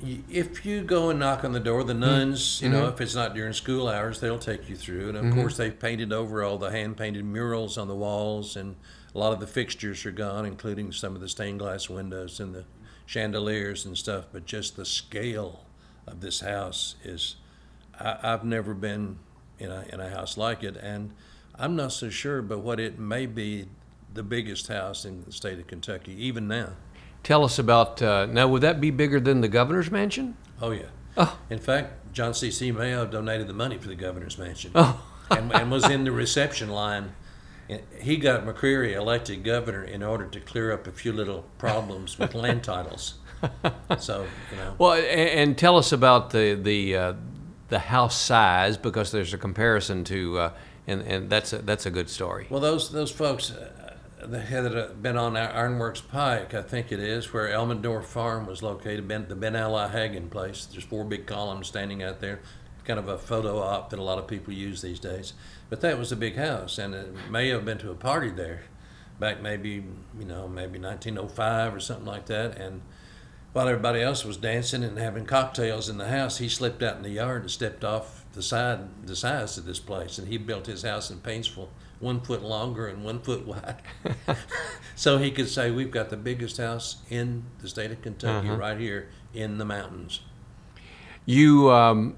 If 0.00 0.66
you 0.66 0.82
go 0.82 1.08
and 1.08 1.18
knock 1.18 1.44
on 1.44 1.52
the 1.52 1.60
door, 1.60 1.82
the 1.82 1.94
mm. 1.94 2.00
nuns, 2.00 2.60
you 2.62 2.68
know, 2.68 2.82
mm-hmm. 2.82 2.94
if 2.94 3.00
it's 3.00 3.14
not 3.14 3.34
during 3.34 3.54
school 3.54 3.88
hours, 3.88 4.20
they'll 4.20 4.38
take 4.38 4.68
you 4.68 4.76
through. 4.76 5.08
And 5.08 5.16
of 5.16 5.24
mm-hmm. 5.24 5.40
course, 5.40 5.56
they've 5.56 5.76
painted 5.76 6.12
over 6.12 6.44
all 6.44 6.58
the 6.58 6.70
hand 6.70 6.98
painted 6.98 7.24
murals 7.24 7.78
on 7.78 7.88
the 7.88 7.96
walls, 7.96 8.54
and 8.54 8.76
a 9.14 9.18
lot 9.18 9.32
of 9.32 9.40
the 9.40 9.46
fixtures 9.46 10.04
are 10.04 10.12
gone, 10.12 10.44
including 10.44 10.92
some 10.92 11.14
of 11.14 11.22
the 11.22 11.28
stained 11.28 11.58
glass 11.58 11.88
windows 11.88 12.38
and 12.38 12.54
the 12.54 12.66
chandeliers 13.06 13.86
and 13.86 13.96
stuff. 13.96 14.26
But 14.30 14.44
just 14.44 14.76
the 14.76 14.84
scale 14.84 15.64
of 16.06 16.20
this 16.20 16.40
house 16.40 16.96
is 17.02 17.36
I, 17.98 18.18
I've 18.22 18.44
never 18.44 18.74
been 18.74 19.18
in 19.58 19.70
a, 19.70 19.84
in 19.92 20.00
a 20.00 20.08
house 20.08 20.36
like 20.36 20.62
it, 20.62 20.76
and 20.76 21.12
I'm 21.54 21.74
not 21.74 21.92
so 21.92 22.08
sure, 22.08 22.42
but 22.42 22.60
what 22.60 22.78
it 22.78 22.98
may 22.98 23.26
be 23.26 23.66
the 24.14 24.22
biggest 24.22 24.68
house 24.68 25.04
in 25.04 25.24
the 25.24 25.32
state 25.32 25.58
of 25.58 25.66
Kentucky, 25.66 26.12
even 26.12 26.48
now. 26.48 26.70
Tell 27.22 27.44
us 27.44 27.58
about 27.58 28.00
uh, 28.00 28.26
now. 28.26 28.48
Would 28.48 28.62
that 28.62 28.80
be 28.80 28.90
bigger 28.90 29.20
than 29.20 29.40
the 29.40 29.48
governor's 29.48 29.90
mansion? 29.90 30.36
Oh, 30.60 30.70
yeah. 30.70 30.86
Oh. 31.16 31.38
In 31.50 31.58
fact, 31.58 32.12
John 32.12 32.32
C. 32.32 32.50
C. 32.50 32.70
Mayo 32.72 33.06
donated 33.06 33.48
the 33.48 33.52
money 33.52 33.76
for 33.76 33.88
the 33.88 33.94
governor's 33.94 34.38
mansion 34.38 34.72
Oh. 34.74 35.04
and, 35.30 35.52
and 35.54 35.70
was 35.70 35.88
in 35.88 36.04
the 36.04 36.12
reception 36.12 36.70
line. 36.70 37.12
He 38.00 38.16
got 38.16 38.46
McCreary 38.46 38.94
elected 38.94 39.44
governor 39.44 39.84
in 39.84 40.02
order 40.02 40.26
to 40.26 40.40
clear 40.40 40.72
up 40.72 40.86
a 40.86 40.92
few 40.92 41.12
little 41.12 41.44
problems 41.58 42.18
with 42.18 42.34
land 42.34 42.64
titles. 42.64 43.14
So, 43.98 44.26
you 44.50 44.56
know. 44.56 44.74
Well, 44.78 44.92
and, 44.94 45.04
and 45.04 45.58
tell 45.58 45.76
us 45.76 45.92
about 45.92 46.30
the 46.30 46.54
the 46.54 46.96
uh, 46.96 47.12
the 47.68 47.78
house 47.78 48.18
size 48.18 48.76
because 48.76 49.12
there's 49.12 49.34
a 49.34 49.38
comparison 49.38 50.04
to, 50.04 50.38
uh, 50.38 50.52
and 50.86 51.02
and 51.02 51.30
that's 51.30 51.52
a, 51.52 51.58
that's 51.58 51.86
a 51.86 51.90
good 51.90 52.08
story. 52.08 52.46
Well, 52.50 52.60
those 52.60 52.90
those 52.90 53.10
folks 53.10 53.50
uh, 53.50 53.94
that 54.24 54.46
had 54.46 55.02
been 55.02 55.16
on 55.16 55.36
Ironworks 55.36 56.00
Pike, 56.00 56.54
I 56.54 56.62
think 56.62 56.90
it 56.90 57.00
is, 57.00 57.32
where 57.32 57.48
Elmendorf 57.48 58.04
Farm 58.04 58.46
was 58.46 58.62
located, 58.62 59.06
ben, 59.06 59.26
the 59.28 59.36
Ben 59.36 59.54
Ali 59.54 59.88
Haggin 59.90 60.30
place. 60.30 60.66
There's 60.66 60.84
four 60.84 61.04
big 61.04 61.26
columns 61.26 61.68
standing 61.68 62.02
out 62.02 62.20
there, 62.20 62.40
kind 62.84 62.98
of 62.98 63.08
a 63.08 63.18
photo 63.18 63.58
op 63.58 63.90
that 63.90 63.98
a 63.98 64.02
lot 64.02 64.18
of 64.18 64.26
people 64.26 64.52
use 64.52 64.82
these 64.82 64.98
days. 64.98 65.34
But 65.70 65.80
that 65.82 65.98
was 65.98 66.10
a 66.10 66.16
big 66.16 66.36
house, 66.36 66.78
and 66.78 66.94
it 66.94 67.14
may 67.30 67.48
have 67.48 67.64
been 67.64 67.78
to 67.78 67.90
a 67.90 67.94
party 67.94 68.30
there, 68.30 68.62
back 69.20 69.42
maybe 69.42 69.84
you 70.18 70.24
know 70.24 70.48
maybe 70.48 70.78
1905 70.78 71.74
or 71.74 71.80
something 71.80 72.06
like 72.06 72.26
that, 72.26 72.56
and. 72.56 72.80
While 73.58 73.66
everybody 73.66 74.00
else 74.00 74.24
was 74.24 74.36
dancing 74.36 74.84
and 74.84 74.96
having 74.96 75.26
cocktails 75.26 75.88
in 75.88 75.98
the 75.98 76.06
house, 76.06 76.38
he 76.38 76.48
slipped 76.48 76.80
out 76.80 76.98
in 76.98 77.02
the 77.02 77.10
yard 77.10 77.42
and 77.42 77.50
stepped 77.50 77.82
off 77.82 78.24
the 78.32 78.40
side, 78.40 78.78
the 79.04 79.16
sides 79.16 79.58
of 79.58 79.64
this 79.64 79.80
place, 79.80 80.16
and 80.16 80.28
he 80.28 80.38
built 80.38 80.66
his 80.66 80.84
house 80.84 81.10
in 81.10 81.18
Paintsville, 81.18 81.66
one 81.98 82.20
foot 82.20 82.44
longer 82.44 82.86
and 82.86 83.02
one 83.02 83.18
foot 83.18 83.44
wide, 83.44 83.82
so 84.94 85.18
he 85.18 85.32
could 85.32 85.48
say, 85.48 85.72
"We've 85.72 85.90
got 85.90 86.08
the 86.08 86.16
biggest 86.16 86.58
house 86.58 86.98
in 87.10 87.46
the 87.58 87.68
state 87.68 87.90
of 87.90 88.00
Kentucky, 88.00 88.48
right 88.48 88.78
here 88.78 89.08
in 89.34 89.58
the 89.58 89.64
mountains." 89.64 90.20
You 91.26 91.72
um, 91.72 92.16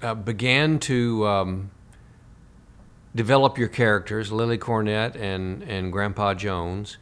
uh, 0.00 0.14
began 0.14 0.78
to 0.78 1.26
um, 1.26 1.70
develop 3.14 3.58
your 3.58 3.68
characters, 3.68 4.32
Lilley 4.32 4.56
Cornett 4.56 5.16
and 5.16 5.62
and 5.64 5.92
Grandpa 5.92 6.32
Jones, 6.32 6.96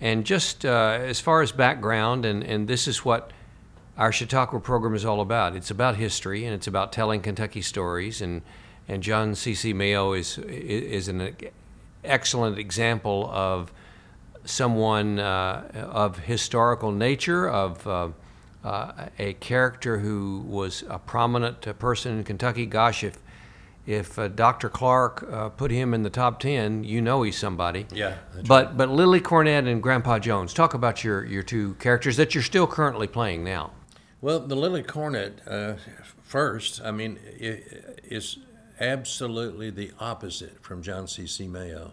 and 0.00 0.24
just 0.24 0.64
uh, 0.64 0.98
as 1.00 1.20
far 1.20 1.42
as 1.42 1.52
background, 1.52 2.24
and 2.24 2.42
and 2.42 2.68
this 2.68 2.88
is 2.88 3.04
what 3.04 3.32
our 3.96 4.12
Chautauqua 4.12 4.60
program 4.60 4.94
is 4.94 5.04
all 5.04 5.20
about. 5.20 5.54
It's 5.54 5.70
about 5.70 5.96
history 5.96 6.44
and 6.44 6.54
it's 6.54 6.66
about 6.66 6.92
telling 6.92 7.20
Kentucky 7.20 7.62
stories. 7.62 8.20
And 8.20 8.42
and 8.88 9.02
John 9.02 9.34
C. 9.34 9.54
C. 9.54 9.72
Mayo 9.72 10.12
is 10.12 10.38
is 10.38 11.08
an 11.08 11.36
excellent 12.02 12.58
example 12.58 13.30
of 13.32 13.72
someone 14.44 15.18
uh, 15.18 15.90
of 15.90 16.18
historical 16.18 16.92
nature, 16.92 17.48
of 17.48 17.86
uh, 17.86 18.08
uh, 18.62 18.92
a 19.18 19.32
character 19.34 19.98
who 19.98 20.44
was 20.46 20.84
a 20.88 20.98
prominent 20.98 21.78
person 21.78 22.18
in 22.18 22.24
Kentucky. 22.24 22.66
Gosh, 22.66 23.02
if 23.04 23.18
if 23.86 24.18
uh, 24.18 24.28
Dr. 24.28 24.68
Clark 24.68 25.26
uh, 25.30 25.48
put 25.50 25.70
him 25.70 25.92
in 25.92 26.02
the 26.02 26.10
top 26.10 26.40
ten, 26.40 26.84
you 26.84 27.00
know 27.00 27.22
he's 27.22 27.36
somebody. 27.36 27.86
Yeah, 27.92 28.16
But 28.46 28.76
but 28.76 28.88
Lilley 28.88 29.20
Cornett 29.20 29.68
and 29.70 29.82
Grandpa 29.82 30.18
Jones, 30.18 30.54
talk 30.54 30.74
about 30.74 31.04
your 31.04 31.24
your 31.24 31.42
two 31.42 31.74
characters 31.74 32.16
that 32.16 32.34
you're 32.34 32.42
still 32.44 32.66
currently 32.66 33.06
playing 33.06 33.44
now. 33.44 33.72
Well, 34.20 34.40
the 34.40 34.56
Lilley 34.56 34.82
Cornett 34.82 35.46
uh, 35.46 35.74
first, 36.22 36.80
I 36.82 36.90
mean, 36.90 37.18
is 37.38 38.38
absolutely 38.80 39.70
the 39.70 39.92
opposite 40.00 40.62
from 40.62 40.82
John 40.82 41.06
C. 41.06 41.26
C. 41.26 41.46
Mayo. 41.46 41.92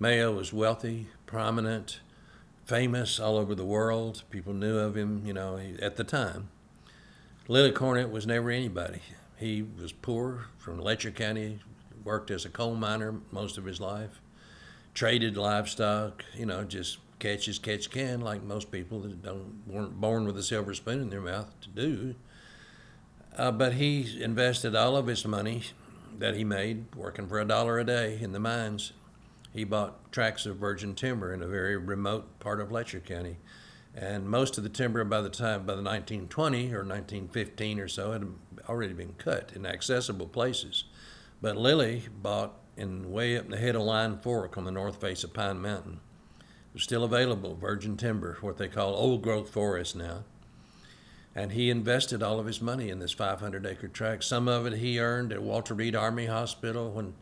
Mayo 0.00 0.34
was 0.34 0.52
wealthy, 0.52 1.08
prominent, 1.26 2.00
famous 2.64 3.20
all 3.20 3.36
over 3.36 3.54
the 3.54 3.64
world. 3.64 4.22
People 4.30 4.52
knew 4.54 4.78
of 4.78 4.96
him, 4.96 5.22
you 5.26 5.32
know, 5.32 5.60
at 5.80 5.96
the 5.96 6.04
time. 6.04 6.48
Lilley 7.48 7.72
Cornett 7.72 8.10
was 8.10 8.26
never 8.26 8.50
anybody. 8.50 9.00
He 9.36 9.62
was 9.62 9.92
poor 9.92 10.46
from 10.58 10.80
Letcher 10.80 11.10
County, 11.10 11.60
worked 12.04 12.30
as 12.30 12.44
a 12.44 12.48
coal 12.48 12.74
miner 12.74 13.16
most 13.30 13.58
of 13.58 13.64
his 13.64 13.80
life, 13.80 14.20
traded 14.94 15.36
livestock, 15.36 16.24
you 16.34 16.46
know, 16.46 16.64
just 16.64 16.98
catch 17.18 17.48
as 17.48 17.58
catch 17.58 17.90
can, 17.90 18.20
like 18.20 18.42
most 18.42 18.70
people 18.70 19.00
that 19.00 19.22
don't 19.22 19.62
weren't 19.66 20.00
born 20.00 20.24
with 20.26 20.38
a 20.38 20.42
silver 20.42 20.72
spoon 20.72 21.00
in 21.02 21.10
their 21.10 21.20
mouth 21.20 21.50
to 21.60 21.68
do. 21.68 22.14
Uh, 23.36 23.52
but 23.52 23.74
he 23.74 24.22
invested 24.22 24.74
all 24.74 24.96
of 24.96 25.06
his 25.06 25.26
money 25.26 25.62
that 26.18 26.34
he 26.34 26.44
made 26.44 26.86
working 26.94 27.28
for 27.28 27.38
a 27.38 27.44
dollar 27.44 27.78
a 27.78 27.84
day 27.84 28.18
in 28.20 28.32
the 28.32 28.40
mines. 28.40 28.92
He 29.52 29.64
bought 29.64 30.10
tracts 30.12 30.46
of 30.46 30.56
virgin 30.56 30.94
timber 30.94 31.32
in 31.34 31.42
a 31.42 31.46
very 31.46 31.76
remote 31.76 32.40
part 32.40 32.60
of 32.60 32.72
Letcher 32.72 33.00
County. 33.00 33.36
And 33.94 34.28
most 34.28 34.58
of 34.58 34.64
the 34.64 34.70
timber 34.70 35.02
by 35.04 35.22
the 35.22 35.30
time, 35.30 35.60
by 35.60 35.74
the 35.74 35.82
1920 35.82 36.66
or 36.74 36.84
1915 36.84 37.80
or 37.80 37.88
so, 37.88 38.12
had 38.12 38.26
already 38.68 38.94
been 38.94 39.14
cut 39.18 39.52
in 39.54 39.66
accessible 39.66 40.26
places. 40.26 40.84
But 41.40 41.56
Lilley 41.56 42.04
bought 42.22 42.54
in 42.76 43.10
way 43.10 43.36
up 43.36 43.48
the 43.48 43.56
head 43.56 43.74
of 43.74 43.82
Line 43.82 44.18
Fork 44.18 44.56
on 44.56 44.64
the 44.64 44.70
north 44.70 45.00
face 45.00 45.24
of 45.24 45.32
Pine 45.32 45.60
Mountain. 45.60 46.00
Was 46.72 46.82
still 46.82 47.04
available, 47.04 47.54
virgin 47.54 47.96
timber, 47.96 48.36
what 48.40 48.58
they 48.58 48.68
call 48.68 48.94
old 48.94 49.22
growth 49.22 49.48
forest 49.48 49.96
now. 49.96 50.24
And 51.34 51.52
he 51.52 51.70
invested 51.70 52.22
all 52.22 52.38
of 52.38 52.46
his 52.46 52.62
money 52.62 52.90
in 52.90 52.98
this 52.98 53.12
500 53.12 53.66
acre 53.66 53.88
tract. 53.88 54.24
Some 54.24 54.48
of 54.48 54.66
it 54.66 54.74
he 54.74 54.98
earned 54.98 55.32
at 55.32 55.42
Walter 55.42 55.74
Reed 55.74 55.94
Army 55.94 56.26
Hospital 56.26 56.90
when, 56.90 57.14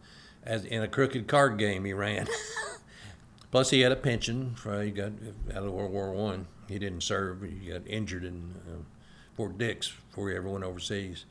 as 0.42 0.64
in 0.64 0.82
a 0.82 0.88
crooked 0.88 1.26
card 1.26 1.58
game 1.58 1.84
he 1.84 1.92
ran. 1.92 2.28
Plus, 3.50 3.70
he 3.70 3.80
had 3.80 3.92
a 3.92 3.96
pension. 3.96 4.54
For, 4.56 4.82
he 4.82 4.90
got 4.90 5.12
out 5.52 5.64
of 5.64 5.72
World 5.72 5.92
War 5.92 6.12
One. 6.12 6.46
He 6.68 6.78
didn't 6.78 7.02
serve. 7.02 7.42
He 7.42 7.70
got 7.70 7.86
injured 7.86 8.24
in 8.24 8.54
uh, 8.68 8.82
Fort 9.34 9.58
Dix 9.58 9.92
before 10.08 10.30
he 10.30 10.36
ever 10.36 10.48
went 10.48 10.64
overseas. 10.64 11.24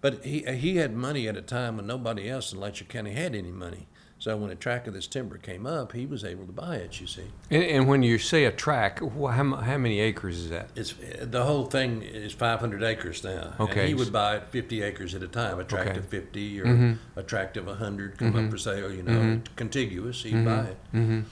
But 0.00 0.24
he 0.24 0.40
he 0.42 0.76
had 0.76 0.94
money 0.94 1.26
at 1.28 1.36
a 1.36 1.42
time 1.42 1.76
when 1.76 1.86
nobody 1.86 2.28
else 2.28 2.52
in 2.52 2.60
Letcher 2.60 2.84
County 2.84 3.12
had 3.12 3.34
any 3.34 3.50
money. 3.50 3.88
So 4.18 4.34
when 4.36 4.50
a 4.50 4.54
tract 4.54 4.88
of 4.88 4.94
this 4.94 5.06
timber 5.06 5.36
came 5.36 5.66
up, 5.66 5.92
he 5.92 6.06
was 6.06 6.24
able 6.24 6.46
to 6.46 6.52
buy 6.52 6.76
it. 6.76 7.00
You 7.00 7.06
see, 7.06 7.24
And, 7.50 7.62
and 7.62 7.88
when 7.88 8.02
you 8.02 8.16
say 8.16 8.44
a 8.44 8.50
track, 8.50 9.00
wh- 9.00 9.30
how, 9.30 9.56
how 9.56 9.76
many 9.76 10.00
acres 10.00 10.38
is 10.38 10.50
that? 10.50 10.70
it's 10.74 10.94
the 11.20 11.44
whole 11.44 11.66
thing 11.66 12.02
is 12.02 12.32
500 12.32 12.82
acres 12.82 13.22
now. 13.22 13.52
Okay. 13.60 13.80
And 13.80 13.88
he 13.88 13.94
would 13.94 14.12
buy 14.12 14.36
it 14.36 14.48
50 14.48 14.82
acres 14.82 15.14
at 15.14 15.22
a 15.22 15.28
time, 15.28 15.58
a 15.60 15.64
tract 15.64 15.90
Okay. 15.90 15.98
of 15.98 16.06
50 16.08 16.60
or 16.60 16.64
mm-hmm. 16.64 17.18
a 17.18 17.22
tract 17.22 17.58
of 17.58 17.66
100 17.66 18.16
come 18.16 18.28
up 18.28 18.34
mm-hmm. 18.34 18.50
for 18.50 18.56
sale. 18.56 18.90
You 18.90 19.02
know, 19.02 19.12
mm-hmm. 19.12 19.54
contiguous. 19.54 20.22
He'd 20.22 20.44
buy 20.44 20.74
it. 20.92 21.24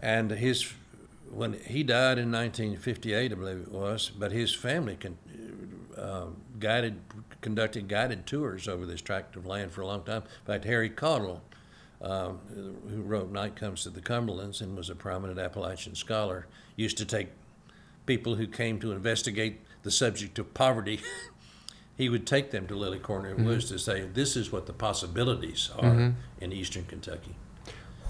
And 0.00 0.30
his 0.32 0.72
when 1.30 1.54
he 1.54 1.82
died 1.82 2.18
in 2.18 2.32
1958, 2.32 3.32
I 3.32 3.34
believe 3.34 3.58
it 3.58 3.72
was, 3.72 4.10
but 4.10 4.32
his 4.32 4.54
family 4.54 4.96
con, 4.96 5.18
uh, 5.96 6.26
guided 6.58 7.00
conducted 7.40 7.88
guided 7.88 8.26
tours 8.26 8.66
over 8.66 8.84
this 8.84 9.00
tract 9.00 9.36
of 9.36 9.46
land 9.46 9.72
for 9.72 9.82
a 9.82 9.86
long 9.86 10.02
time. 10.02 10.22
In 10.22 10.46
fact, 10.46 10.64
Harry 10.64 10.90
Caudill, 10.90 11.40
uh, 12.02 12.32
who 12.88 13.02
wrote 13.02 13.30
Night 13.30 13.56
Comes 13.56 13.84
to 13.84 13.90
the 13.90 14.00
Cumberlands 14.00 14.60
and 14.60 14.76
was 14.76 14.90
a 14.90 14.94
prominent 14.94 15.38
Appalachian 15.38 15.94
scholar, 15.94 16.46
used 16.76 16.98
to 16.98 17.04
take 17.04 17.28
people 18.06 18.36
who 18.36 18.46
came 18.46 18.80
to 18.80 18.92
investigate 18.92 19.60
the 19.82 19.90
subject 19.90 20.38
of 20.38 20.52
poverty. 20.54 21.00
he 21.96 22.08
would 22.08 22.26
take 22.26 22.50
them 22.50 22.66
to 22.66 22.74
Lilley 22.74 22.98
Cornett 22.98 23.44
Woods 23.44 23.68
to 23.68 23.78
say, 23.78 24.02
"This 24.02 24.36
is 24.36 24.50
what 24.50 24.66
the 24.66 24.72
possibilities 24.72 25.70
are 25.78 26.14
in 26.40 26.52
eastern 26.52 26.84
Kentucky." 26.84 27.36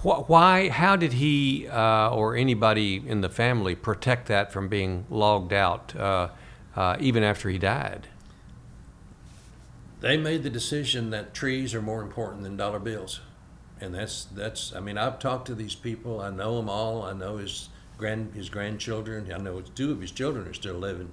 Wh- 0.01 0.29
Why? 0.29 0.69
How 0.69 0.95
did 0.95 1.13
he 1.13 1.67
uh, 1.67 2.09
or 2.09 2.35
anybody 2.35 3.01
in 3.05 3.21
the 3.21 3.29
family 3.29 3.75
protect 3.75 4.27
that 4.27 4.51
from 4.51 4.67
being 4.67 5.05
logged 5.09 5.53
out, 5.53 5.95
uh, 5.95 6.29
uh, 6.75 6.97
even 6.99 7.23
after 7.23 7.49
he 7.49 7.57
died? 7.57 8.07
they 10.01 10.17
made 10.17 10.43
the 10.43 10.49
decision 10.49 11.09
that 11.09 11.33
trees 11.33 11.73
are 11.73 11.81
more 11.81 12.01
important 12.01 12.43
than 12.43 12.55
dollar 12.55 12.79
bills, 12.79 13.19
and 13.81 13.93
that's 13.93 14.25
that's. 14.25 14.73
I 14.73 14.79
mean, 14.79 14.97
I've 14.97 15.19
talked 15.19 15.47
to 15.47 15.55
these 15.55 15.75
people. 15.75 16.21
I 16.21 16.29
know 16.29 16.57
them 16.57 16.69
all. 16.69 17.03
I 17.03 17.13
know 17.13 17.37
his 17.37 17.69
grand 17.97 18.33
his 18.33 18.49
grandchildren. 18.49 19.31
I 19.31 19.37
know 19.37 19.61
two 19.61 19.91
of 19.91 20.01
his 20.01 20.11
children 20.11 20.47
are 20.47 20.53
still 20.53 20.75
living. 20.75 21.11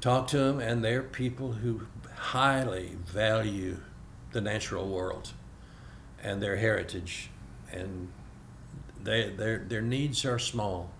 Talk 0.00 0.26
to 0.28 0.38
them, 0.38 0.60
and 0.60 0.84
they're 0.84 1.02
people 1.02 1.52
who 1.52 1.82
highly 2.16 2.96
value 3.06 3.78
the 4.32 4.40
natural 4.40 4.88
world 4.88 5.32
and 6.22 6.42
their 6.42 6.56
heritage, 6.56 7.30
and 7.74 8.08
they 9.02 9.30
their 9.30 9.58
their 9.58 9.82
needs 9.82 10.24
are 10.24 10.38
small. 10.38 10.90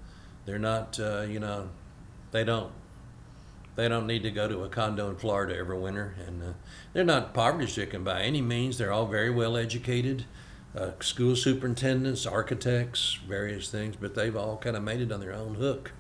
They're 0.46 0.58
not, 0.58 0.98
uh, 1.00 1.22
you 1.22 1.40
know, 1.40 1.70
they 2.32 2.44
don't 2.44 2.72
they 3.76 3.88
don't 3.88 4.06
need 4.06 4.22
to 4.22 4.30
go 4.30 4.46
to 4.46 4.62
a 4.62 4.68
condo 4.68 5.08
in 5.10 5.16
Florida 5.16 5.56
every 5.56 5.78
winter, 5.78 6.14
and 6.26 6.42
uh, 6.42 6.52
they're 6.92 7.04
not 7.04 7.34
poverty 7.34 7.66
stricken 7.66 8.04
by 8.04 8.22
any 8.22 8.40
means. 8.40 8.78
They're 8.78 8.92
all 8.92 9.06
very 9.06 9.30
well 9.30 9.56
educated, 9.56 10.26
uh, 10.76 10.90
school 11.00 11.34
superintendents, 11.34 12.26
architects, 12.26 13.18
various 13.26 13.70
things, 13.70 13.96
but 13.96 14.14
they've 14.14 14.36
all 14.36 14.56
kind 14.58 14.76
of 14.76 14.82
made 14.82 15.00
it 15.00 15.10
on 15.10 15.20
their 15.20 15.32
own 15.34 15.54
hook. 15.56 15.92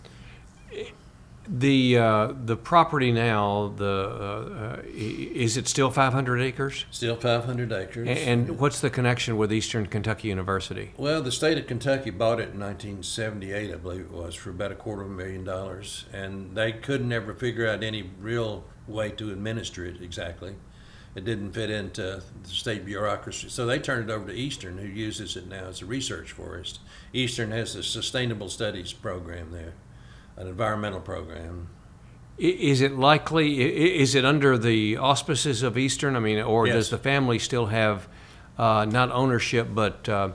The 1.46 1.98
uh, 1.98 2.32
the 2.44 2.56
property 2.56 3.12
now, 3.12 3.72
the 3.76 4.78
uh, 4.78 4.82
is 4.86 5.56
it 5.58 5.68
still 5.68 5.90
500 5.90 6.40
acres? 6.40 6.86
Still 6.90 7.16
500 7.16 7.70
acres. 7.72 8.08
A- 8.08 8.12
And 8.12 8.58
what's 8.58 8.80
the 8.80 8.88
connection 8.88 9.36
with 9.36 9.52
Eastern 9.52 9.86
Kentucky 9.86 10.28
University? 10.28 10.92
Well, 10.96 11.22
the 11.22 11.30
state 11.32 11.58
of 11.58 11.66
Kentucky 11.66 12.10
bought 12.10 12.40
it 12.40 12.54
in 12.54 12.60
1978, 12.60 13.72
I 13.72 13.76
believe 13.76 14.00
it 14.00 14.10
was, 14.10 14.34
for 14.34 14.50
about 14.50 14.72
a 14.72 14.74
quarter 14.74 15.02
of 15.02 15.10
a 15.10 15.12
million 15.14 15.44
dollars, 15.44 16.06
and 16.12 16.56
they 16.56 16.72
couldn't 16.72 17.12
ever 17.12 17.34
figure 17.34 17.68
out 17.68 17.82
any 17.82 18.10
real 18.20 18.64
way 18.88 19.10
to 19.10 19.30
administer 19.30 19.84
it 19.84 20.00
exactly. 20.00 20.54
It 21.14 21.24
didn't 21.24 21.52
fit 21.52 21.70
into 21.70 22.22
the 22.42 22.48
state 22.48 22.84
bureaucracy, 22.86 23.48
so 23.50 23.66
they 23.66 23.78
turned 23.78 24.10
it 24.10 24.12
over 24.12 24.26
to 24.28 24.32
Eastern, 24.34 24.78
who 24.78 24.88
uses 24.88 25.36
it 25.36 25.46
now 25.46 25.66
as 25.66 25.82
a 25.82 25.86
research 25.86 26.32
forest. 26.32 26.80
Eastern 27.12 27.50
has 27.52 27.76
a 27.76 27.82
sustainable 27.84 28.48
studies 28.48 28.92
program 28.92 29.52
there, 29.52 29.74
an 30.36 30.46
environmental 30.46 31.00
program. 31.00 31.68
Is 32.36 32.80
it 32.80 32.96
likely? 32.96 33.60
Is 34.00 34.14
it 34.16 34.24
under 34.24 34.58
the 34.58 34.96
auspices 34.96 35.62
of 35.62 35.78
Eastern? 35.78 36.16
I 36.16 36.18
mean, 36.18 36.40
or 36.40 36.66
Yes. 36.66 36.74
does 36.74 36.90
the 36.90 36.98
family 36.98 37.38
still 37.38 37.66
have 37.66 38.08
uh, 38.58 38.84
not 38.88 39.10
ownership 39.12 39.68
but 39.72 40.08
uh, 40.08 40.30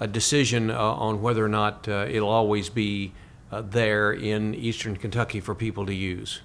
a 0.00 0.06
decision 0.06 0.70
uh, 0.70 0.78
on 0.78 1.20
whether 1.20 1.44
or 1.44 1.48
not 1.48 1.86
uh, 1.88 2.06
it'll 2.08 2.28
always 2.30 2.70
be 2.70 3.12
uh, 3.50 3.60
there 3.60 4.12
in 4.12 4.54
Eastern 4.54 4.96
Kentucky 4.96 5.40
for 5.40 5.54
people 5.54 5.84
to 5.86 5.94
use? 5.94 6.40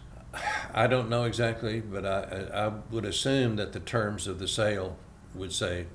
I 0.73 0.87
don't 0.87 1.09
know 1.09 1.23
exactly, 1.23 1.79
but 1.79 2.05
I 2.05 2.67
I 2.67 2.71
would 2.91 3.05
assume 3.05 3.55
that 3.55 3.71
the 3.71 3.79
terms 3.79 4.27
of 4.27 4.39
the 4.39 4.47
sale 4.47 4.97
would 5.33 5.53
say, 5.53 5.85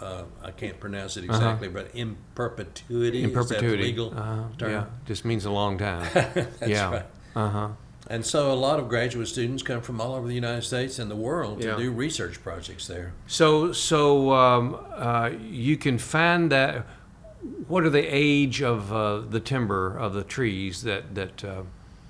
uh, 0.00 0.24
I 0.42 0.50
can't 0.50 0.78
pronounce 0.78 1.16
it 1.16 1.24
exactly, 1.24 1.68
but 1.68 1.90
in 1.94 2.16
perpetuity. 2.34 3.22
In 3.24 3.30
is 3.30 3.34
that 3.34 3.48
perpetuity. 3.48 3.82
legal 3.82 4.14
uh, 4.16 4.44
term? 4.56 4.70
Yeah, 4.70 4.84
just 5.06 5.24
means 5.24 5.44
a 5.44 5.50
long 5.50 5.78
time. 5.78 6.08
That's 6.14 6.66
yeah. 6.66 6.90
right. 6.90 7.06
Uh 7.34 7.48
huh. 7.48 7.68
And 8.10 8.24
so 8.24 8.50
a 8.50 8.54
lot 8.54 8.78
of 8.78 8.88
graduate 8.88 9.28
students 9.28 9.62
come 9.62 9.82
from 9.82 10.00
all 10.00 10.14
over 10.14 10.26
the 10.26 10.34
United 10.34 10.62
States 10.62 10.98
and 10.98 11.10
the 11.10 11.16
world 11.16 11.62
Yeah. 11.62 11.74
to 11.74 11.82
do 11.82 11.90
research 11.90 12.42
projects 12.42 12.86
there. 12.86 13.12
So, 13.26 13.72
so 13.72 14.32
um, 14.32 14.78
uh, 14.94 15.30
you 15.40 15.76
can 15.76 15.98
find 15.98 16.50
that. 16.52 16.86
What 17.68 17.84
are 17.84 17.90
the 17.90 18.04
age 18.04 18.62
of 18.62 18.92
uh, 18.92 19.20
the 19.20 19.38
timber 19.40 19.96
of 19.96 20.12
the 20.12 20.24
trees 20.24 20.82
that 20.82 21.14
that 21.14 21.44
uh, 21.44 21.62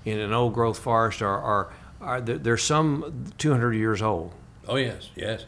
in 0.03 0.19
an 0.19 0.33
old 0.33 0.53
growth 0.53 0.79
forest 0.79 1.21
are 1.21 1.39
are, 1.39 1.73
are 2.01 2.21
there, 2.21 2.37
there's 2.37 2.63
some 2.63 3.25
200 3.37 3.73
years 3.73 4.01
old. 4.01 4.33
Oh 4.67 4.75
yes, 4.77 5.09
yes, 5.15 5.45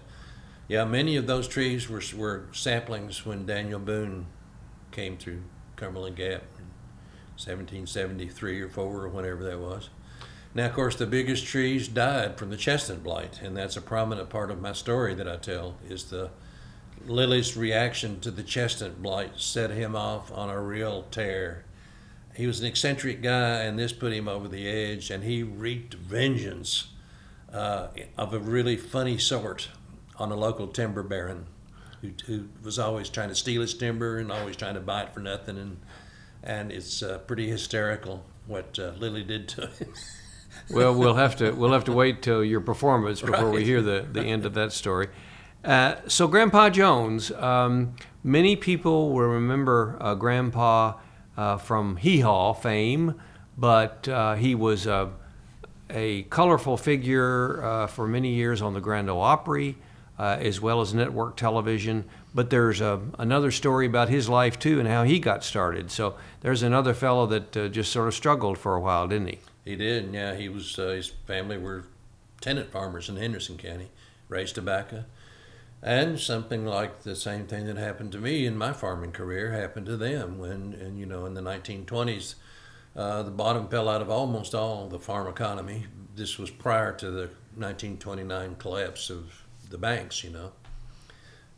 yeah. 0.71 0.85
Many 0.85 1.17
of 1.17 1.27
those 1.27 1.49
trees 1.49 1.89
were 1.89 2.01
were 2.15 2.45
saplings 2.53 3.25
when 3.25 3.45
Daniel 3.45 3.77
Boone 3.77 4.27
came 4.91 5.17
through 5.17 5.41
Cumberland 5.75 6.15
Gap 6.15 6.43
in 6.57 6.65
1773 7.35 8.61
or 8.61 8.69
four 8.69 9.03
or 9.03 9.09
whenever 9.09 9.43
that 9.43 9.59
was. 9.59 9.89
Now, 10.55 10.67
of 10.67 10.73
course, 10.73 10.95
the 10.95 11.05
biggest 11.05 11.45
trees 11.45 11.89
died 11.89 12.37
from 12.37 12.51
the 12.51 12.55
chestnut 12.55 13.03
blight, 13.03 13.41
and 13.41 13.55
that's 13.55 13.75
a 13.75 13.81
prominent 13.81 14.29
part 14.29 14.49
of 14.49 14.61
my 14.61 14.71
story 14.71 15.13
that 15.15 15.27
I 15.27 15.35
tell. 15.35 15.75
Is 15.89 16.05
the 16.05 16.29
Lilley's 17.05 17.57
reaction 17.57 18.21
to 18.21 18.31
the 18.31 18.43
chestnut 18.43 19.01
blight 19.01 19.41
set 19.41 19.71
him 19.71 19.93
off 19.93 20.31
on 20.31 20.49
a 20.49 20.61
real 20.61 21.03
tear. 21.11 21.65
He 22.33 22.47
was 22.47 22.61
an 22.61 22.65
eccentric 22.65 23.21
guy, 23.21 23.63
and 23.63 23.77
this 23.77 23.91
put 23.91 24.13
him 24.13 24.29
over 24.29 24.47
the 24.47 24.69
edge, 24.69 25.11
and 25.11 25.25
he 25.25 25.43
wreaked 25.43 25.95
vengeance 25.95 26.87
uh, 27.51 27.87
of 28.17 28.33
a 28.33 28.39
really 28.39 28.77
funny 28.77 29.17
sort 29.17 29.67
on 30.21 30.31
a 30.31 30.35
local 30.35 30.67
timber 30.67 31.03
baron 31.03 31.47
who, 32.01 32.11
who 32.27 32.47
was 32.63 32.77
always 32.77 33.09
trying 33.09 33.29
to 33.29 33.35
steal 33.35 33.61
his 33.61 33.73
timber 33.73 34.17
and 34.17 34.31
always 34.31 34.55
trying 34.55 34.75
to 34.75 34.79
buy 34.79 35.03
it 35.03 35.13
for 35.13 35.19
nothing. 35.19 35.57
And, 35.57 35.77
and 36.43 36.71
it's 36.71 37.01
uh, 37.01 37.17
pretty 37.19 37.49
hysterical 37.49 38.23
what 38.47 38.77
uh, 38.79 38.91
Lilley 38.97 39.23
did 39.23 39.47
to 39.49 39.67
him. 39.67 39.93
Well, 40.69 40.93
we'll 40.93 41.15
have 41.15 41.37
to 41.37 41.51
we'll 41.51 41.71
have 41.71 41.85
to 41.85 41.93
wait 41.93 42.21
till 42.21 42.43
your 42.43 42.59
performance 42.59 43.21
before 43.21 43.49
we 43.51 43.63
hear 43.63 43.81
the, 43.81 44.05
the 44.09 44.21
end 44.21 44.45
of 44.45 44.53
that 44.55 44.73
story. 44.73 45.07
Uh, 45.63 45.95
so, 46.07 46.27
Grandpa 46.27 46.69
Jones, 46.69 47.31
um, 47.31 47.95
many 48.21 48.57
people 48.57 49.13
will 49.13 49.27
remember 49.27 49.97
uh, 50.01 50.13
Grandpa 50.15 50.95
uh, 51.37 51.57
from 51.57 51.95
Hee 51.95 52.19
Haw 52.19 52.53
fame, 52.53 53.15
but 53.57 54.07
uh, 54.09 54.35
he 54.35 54.55
was 54.55 54.87
a 54.87 56.23
colorful 56.23 56.77
figure 56.77 57.63
uh, 57.63 57.87
for 57.87 58.07
many 58.07 58.33
years 58.33 58.61
on 58.61 58.73
the 58.73 58.81
Grand 58.81 59.09
Ole 59.09 59.21
Opry, 59.21 59.77
uh, 60.21 60.37
as 60.39 60.61
well 60.61 60.81
as 60.81 60.93
network 60.93 61.35
television. 61.35 62.05
But 62.31 62.51
there's 62.51 62.79
a, 62.79 63.01
another 63.17 63.49
story 63.49 63.87
about 63.87 64.07
his 64.07 64.29
life 64.29 64.59
too 64.59 64.77
and 64.77 64.87
how 64.87 65.03
he 65.03 65.17
got 65.17 65.43
started. 65.43 65.89
So 65.89 66.13
there's 66.41 66.61
another 66.61 66.93
fellow 66.93 67.25
that 67.25 67.57
uh, 67.57 67.67
just 67.69 67.91
sort 67.91 68.07
of 68.07 68.13
struggled 68.13 68.59
for 68.59 68.75
a 68.75 68.79
while, 68.79 69.07
didn't 69.07 69.29
he? 69.29 69.39
He 69.65 69.75
did, 69.75 70.13
yeah. 70.13 70.35
He 70.35 70.47
was 70.47 70.77
uh, 70.77 70.89
his 70.89 71.07
family 71.07 71.57
were 71.57 71.85
tenant 72.39 72.71
farmers 72.71 73.09
in 73.09 73.15
Henderson 73.15 73.57
County, 73.57 73.89
raised 74.29 74.53
tobacco, 74.53 75.05
and 75.81 76.19
something 76.19 76.67
like 76.67 77.01
the 77.01 77.15
same 77.15 77.47
thing 77.47 77.65
that 77.65 77.77
happened 77.77 78.11
to 78.11 78.19
me 78.19 78.45
in 78.45 78.55
my 78.55 78.73
farming 78.73 79.13
career 79.13 79.53
happened 79.53 79.87
to 79.87 79.97
them 79.97 80.37
when, 80.37 80.73
and 80.79 80.99
you 80.99 81.07
know, 81.07 81.25
in 81.25 81.33
the 81.33 81.41
1920s, 81.41 82.35
uh, 82.95 83.23
the 83.23 83.31
bottom 83.31 83.67
fell 83.67 83.89
out 83.89 84.03
of 84.03 84.11
almost 84.11 84.53
all 84.53 84.87
the 84.87 84.99
farm 84.99 85.27
economy. 85.27 85.85
This 86.15 86.37
was 86.37 86.51
prior 86.51 86.91
to 86.93 87.09
the 87.09 87.29
1929 87.55 88.57
collapse 88.57 89.09
of 89.09 89.40
the 89.71 89.77
banks, 89.77 90.23
you 90.23 90.29
know. 90.29 90.51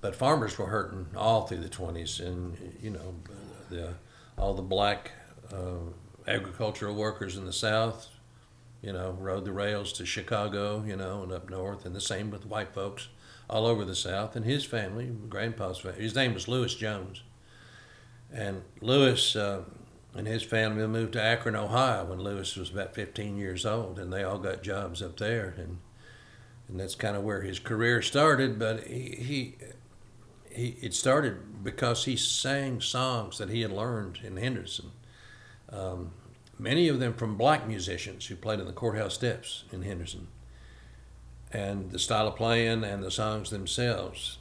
But 0.02 0.16
farmers 0.16 0.58
were 0.58 0.68
hurting 0.68 1.08
all 1.16 1.48
through 1.48 1.60
the 1.60 1.70
20s, 1.70 2.20
and 2.20 2.78
you 2.82 2.90
know, 2.90 3.16
the 3.70 3.94
all 4.38 4.54
the 4.54 4.62
black 4.62 5.12
uh, 5.52 5.92
agricultural 6.28 6.96
workers 6.96 7.38
in 7.38 7.46
the 7.46 7.54
South, 7.54 8.10
you 8.82 8.92
know, 8.92 9.12
rode 9.12 9.46
the 9.46 9.52
rails 9.52 9.94
to 9.94 10.06
Chicago, 10.06 10.84
you 10.86 10.96
know, 10.96 11.24
and 11.24 11.32
up 11.32 11.50
north, 11.50 11.86
and 11.86 11.96
the 11.96 12.02
same 12.02 12.32
with 12.32 12.46
white 12.46 12.74
folks 12.74 13.08
all 13.50 13.66
over 13.66 13.86
the 13.86 13.96
South. 13.96 14.36
And 14.36 14.46
his 14.46 14.66
family, 14.66 15.06
Grandpa's 15.30 15.80
family, 15.80 16.02
his 16.02 16.16
name 16.16 16.34
was 16.34 16.48
Lewis 16.48 16.76
Jones, 16.76 17.24
and 18.32 18.64
Lewis 18.82 19.36
uh, 19.36 19.62
and 20.16 20.28
his 20.28 20.44
family 20.44 20.86
moved 20.88 21.14
to 21.14 21.22
Akron, 21.22 21.56
Ohio, 21.56 22.06
when 22.06 22.20
Lewis 22.20 22.56
was 22.56 22.70
about 22.70 22.94
15 22.94 23.38
years 23.38 23.66
old, 23.66 23.98
and 23.98 24.14
they 24.14 24.24
all 24.24 24.38
got 24.38 24.64
jobs 24.64 25.02
up 25.02 25.18
there, 25.18 25.56
and 25.58 25.80
and 26.74 26.80
that's 26.80 26.96
kind 26.96 27.16
of 27.16 27.22
where 27.22 27.42
his 27.42 27.60
career 27.60 28.02
started. 28.02 28.58
But 28.58 28.88
he, 28.88 29.16
he 29.20 29.56
he 30.50 30.76
it 30.82 30.96
started 30.96 31.64
because 31.64 32.06
he 32.06 32.16
sang 32.18 32.82
songs 32.82 33.38
that 33.38 33.50
he 33.50 33.62
had 33.62 33.72
learned 33.72 34.20
in 34.24 34.38
Henderson. 34.38 34.90
Um, 35.70 36.14
many 36.58 36.88
of 36.88 37.00
them 37.00 37.14
from 37.14 37.38
black 37.38 37.68
musicians 37.68 38.26
who 38.26 38.36
played 38.36 38.60
in 38.60 38.66
the 38.66 38.74
courthouse 38.74 39.14
steps 39.14 39.66
in 39.72 39.84
Henderson. 39.84 40.28
And 41.52 41.92
the 41.92 42.00
style 42.00 42.28
of 42.28 42.36
playing 42.36 42.84
and 42.84 43.04
the 43.04 43.12
songs 43.12 43.52
themselves. 43.52 44.40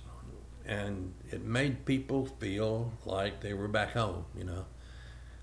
And 0.65 1.13
it 1.31 1.45
made 1.45 1.85
people 1.85 2.25
feel 2.25 2.93
like 3.05 3.43
they 3.43 3.53
were 3.53 3.69
back 3.69 3.93
home, 3.93 4.25
you 4.35 4.45
know. 4.45 4.65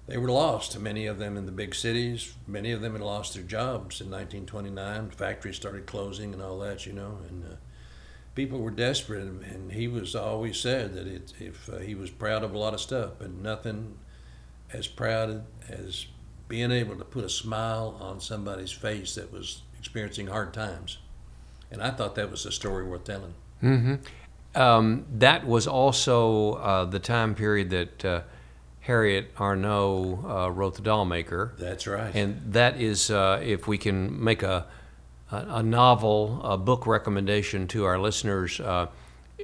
They 0.10 0.18
were 0.18 0.32
lost, 0.32 0.78
many 0.80 1.06
of 1.06 1.20
them 1.20 1.38
in 1.38 1.46
the 1.46 1.52
big 1.52 1.76
cities. 1.76 2.34
Many 2.48 2.72
of 2.72 2.82
them 2.82 2.94
had 2.94 3.02
lost 3.02 3.36
their 3.36 3.44
jobs 3.44 4.02
in 4.02 4.10
1929. 4.10 5.12
Factories 5.12 5.56
started 5.56 5.86
closing 5.86 6.34
and 6.34 6.42
all 6.42 6.58
that, 6.60 6.88
you 6.88 6.94
know. 6.94 7.20
And 7.30 7.46
uh, 7.46 7.56
people 8.34 8.60
were 8.60 8.72
desperate, 8.72 9.22
and, 9.22 9.44
and 9.44 9.72
he 9.72 9.88
was 9.88 10.16
always 10.16 10.60
said 10.60 10.96
that 10.96 11.06
it, 11.06 11.34
if 11.40 11.70
uh, 11.70 11.78
he 11.78 11.94
was 11.94 12.10
proud 12.10 12.44
of 12.44 12.56
a 12.56 12.58
lot 12.58 12.74
of 12.74 12.82
stuff, 12.82 13.12
but 13.20 13.32
nothing 13.32 14.00
as 14.74 14.88
proud 14.88 15.46
as 15.68 16.08
being 16.48 16.72
able 16.72 16.96
to 16.96 17.06
put 17.06 17.24
a 17.24 17.30
smile 17.30 17.96
on 18.02 18.20
somebody's 18.20 18.72
face 18.72 19.14
that 19.14 19.32
was 19.32 19.62
experiencing 19.78 20.26
hard 20.26 20.54
times. 20.54 20.98
And 21.70 21.84
I 21.84 21.92
thought 21.92 22.16
that 22.16 22.32
was 22.32 22.48
a 22.48 22.52
story 22.52 22.84
worth 22.84 23.04
telling. 23.04 23.36
Mm-hmm. 23.62 24.60
Um, 24.60 25.06
that 25.20 25.46
was 25.46 25.68
also 25.68 26.54
uh, 26.54 26.86
the 26.86 26.98
time 26.98 27.36
period 27.36 27.70
that 27.70 28.06
uh, 28.06 28.22
Harriette 28.90 29.28
Arnow 29.38 30.26
uh, 30.28 30.50
wrote 30.52 30.74
The 30.76 30.82
Dollmaker. 30.82 31.56
That's 31.58 31.86
right. 31.86 32.14
And 32.16 32.42
that 32.54 32.82
is, 32.82 33.12
uh, 33.12 33.40
if 33.44 33.68
we 33.68 33.78
can 33.78 34.24
make 34.24 34.42
a, 34.42 34.66
a, 35.32 35.38
a 35.58 35.64
novel, 35.64 36.42
a 36.44 36.58
book 36.58 36.88
recommendation 36.88 37.68
to 37.68 37.86
our 37.86 38.00
listeners, 38.00 38.60
uh, 38.60 38.88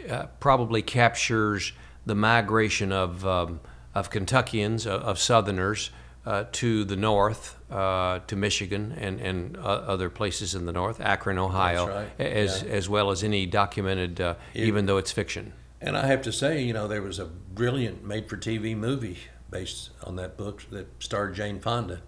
uh, 0.10 0.26
probably 0.40 0.82
captures 0.82 1.74
the 2.08 2.16
migration 2.16 2.92
of, 2.92 3.24
um, 3.26 3.60
of 3.94 4.10
Kentuckians, 4.10 4.88
uh, 4.88 4.98
of 4.98 5.20
Southerners, 5.20 5.92
uh, 6.26 6.46
to 6.54 6.84
the 6.84 6.96
north, 6.96 7.56
uh, 7.72 8.18
to 8.26 8.36
Michigan 8.36 8.96
and, 8.98 9.20
and 9.20 9.58
uh, 9.58 9.62
other 9.62 10.10
places 10.10 10.56
in 10.56 10.66
the 10.66 10.72
north, 10.72 11.00
Akron, 11.00 11.38
Ohio, 11.38 11.88
right. 11.88 12.10
as, 12.20 12.64
Yeah. 12.64 12.70
as 12.74 12.90
well 12.90 13.12
as 13.12 13.24
any 13.24 13.46
documented, 13.46 14.20
uh, 14.20 14.34
It- 14.56 14.64
even 14.66 14.88
though 14.88 14.98
it's 14.98 15.12
fiction. 15.12 15.54
And 15.82 15.96
I 15.96 16.08
have 16.08 16.24
to 16.24 16.32
say, 16.32 16.64
you 16.64 16.74
know, 16.74 16.88
there 16.88 17.04
was 17.04 17.20
a 17.20 17.26
brilliant 17.26 18.04
made 18.04 18.28
for 18.28 18.38
TV 18.38 18.76
movie 18.76 19.20
based 19.56 19.92
on 20.04 20.18
that 20.18 20.36
book 20.36 20.64
that 20.70 20.86
starred 21.00 21.34
Jane 21.34 21.62
Fonda 21.62 22.02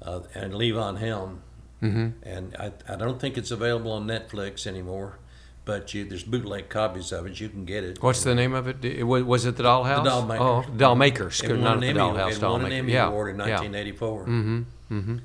uh, 0.00 0.20
and 0.34 0.54
Levon 0.54 0.98
Helm. 0.98 1.42
Mm-hmm. 1.82 2.08
And 2.22 2.56
I, 2.58 2.72
I 2.90 2.96
don't 2.96 3.20
think 3.20 3.36
it's 3.36 3.50
available 3.50 3.92
on 3.92 4.06
Netflix 4.06 4.66
anymore, 4.66 5.18
but 5.66 5.92
you, 5.92 6.06
there's 6.06 6.24
bootleg 6.24 6.70
copies 6.70 7.12
of 7.12 7.26
it. 7.26 7.38
You 7.38 7.50
can 7.50 7.66
get 7.66 7.84
it. 7.84 8.02
What's 8.02 8.24
the 8.24 8.34
name 8.34 8.54
of 8.54 8.66
it? 8.66 8.82
It 8.82 9.04
was, 9.04 9.24
was 9.24 9.44
it 9.44 9.56
the 9.56 9.64
Dollhouse? 9.64 10.04
Doll 10.04 10.24
Makers. 10.24 10.40
Oh, 10.40 10.64
Doll 10.74 10.94
Makers. 10.94 11.42
It 11.42 11.50
won 11.50 11.60
not 11.60 11.74
an 11.74 11.80
the 11.80 11.86
Emmy, 11.88 11.98
Dollhouse. 12.00 12.36
it 12.36 12.42
won 12.42 12.64
an 12.64 12.72
Emmy 12.72 12.92
yeah. 12.94 13.08
Award 13.08 13.30
in 13.30 13.36
yeah. 13.36 13.60
1984. 13.60 14.22
Mm-hmm. 14.22 14.62
Mm-hmm. 14.90 15.16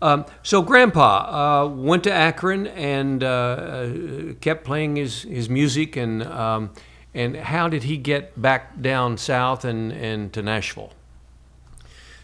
Um, 0.00 0.24
so 0.44 0.62
Grandpa 0.62 1.64
uh, 1.64 1.68
went 1.68 2.04
to 2.04 2.12
Akron 2.12 2.68
and 2.68 3.24
uh, 3.24 3.26
uh, 3.26 4.32
kept 4.40 4.64
playing 4.64 4.94
his, 4.94 5.22
his 5.22 5.48
music, 5.48 5.96
and 5.96 6.22
um, 6.22 6.70
and 7.14 7.36
how 7.36 7.68
did 7.68 7.84
he 7.84 7.96
get 7.96 8.40
back 8.40 8.80
down 8.80 9.18
south 9.18 9.64
and, 9.64 9.92
and 9.92 10.32
to 10.32 10.42
Nashville? 10.42 10.92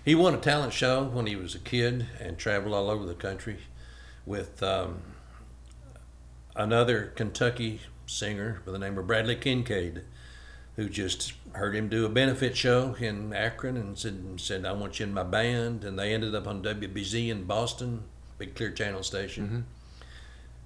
He 0.05 0.15
won 0.15 0.35
a 0.35 0.39
talent 0.39 0.73
show 0.73 1.05
when 1.05 1.27
he 1.27 1.37
was 1.37 1.55
a 1.55 1.59
kid 1.59 2.07
and 2.19 2.39
traveled 2.39 2.75
all 2.75 2.89
over 2.89 3.05
the 3.05 3.15
country 3.15 3.59
with 4.25 4.63
um, 4.63 5.03
another 6.57 7.13
Kentucky 7.15 7.81
singer 8.07 8.63
by 8.65 8.73
the 8.73 8.79
name 8.79 8.97
of 8.97 9.07
Bradley 9.07 9.37
Kincaid, 9.37 10.03
who 10.77 10.89
just 10.89 11.35
heard 11.53 11.75
him 11.75 11.89
do 11.89 12.07
a 12.07 12.09
benefit 12.09 12.57
show 12.57 12.95
in 12.99 13.35
Akron 13.35 13.77
and 13.77 13.99
said, 13.99 14.41
said 14.41 14.65
I 14.65 14.73
want 14.73 14.99
you 14.99 15.07
in 15.07 15.13
my 15.13 15.25
band. 15.25 15.85
And 15.85 15.99
they 15.99 16.15
ended 16.15 16.35
up 16.35 16.47
on 16.47 16.63
WBZ 16.63 17.29
in 17.29 17.45
Boston, 17.45 18.05
big 18.39 18.55
clear 18.55 18.71
channel 18.71 19.03
station. 19.03 19.47
Mm-hmm. 19.47 19.61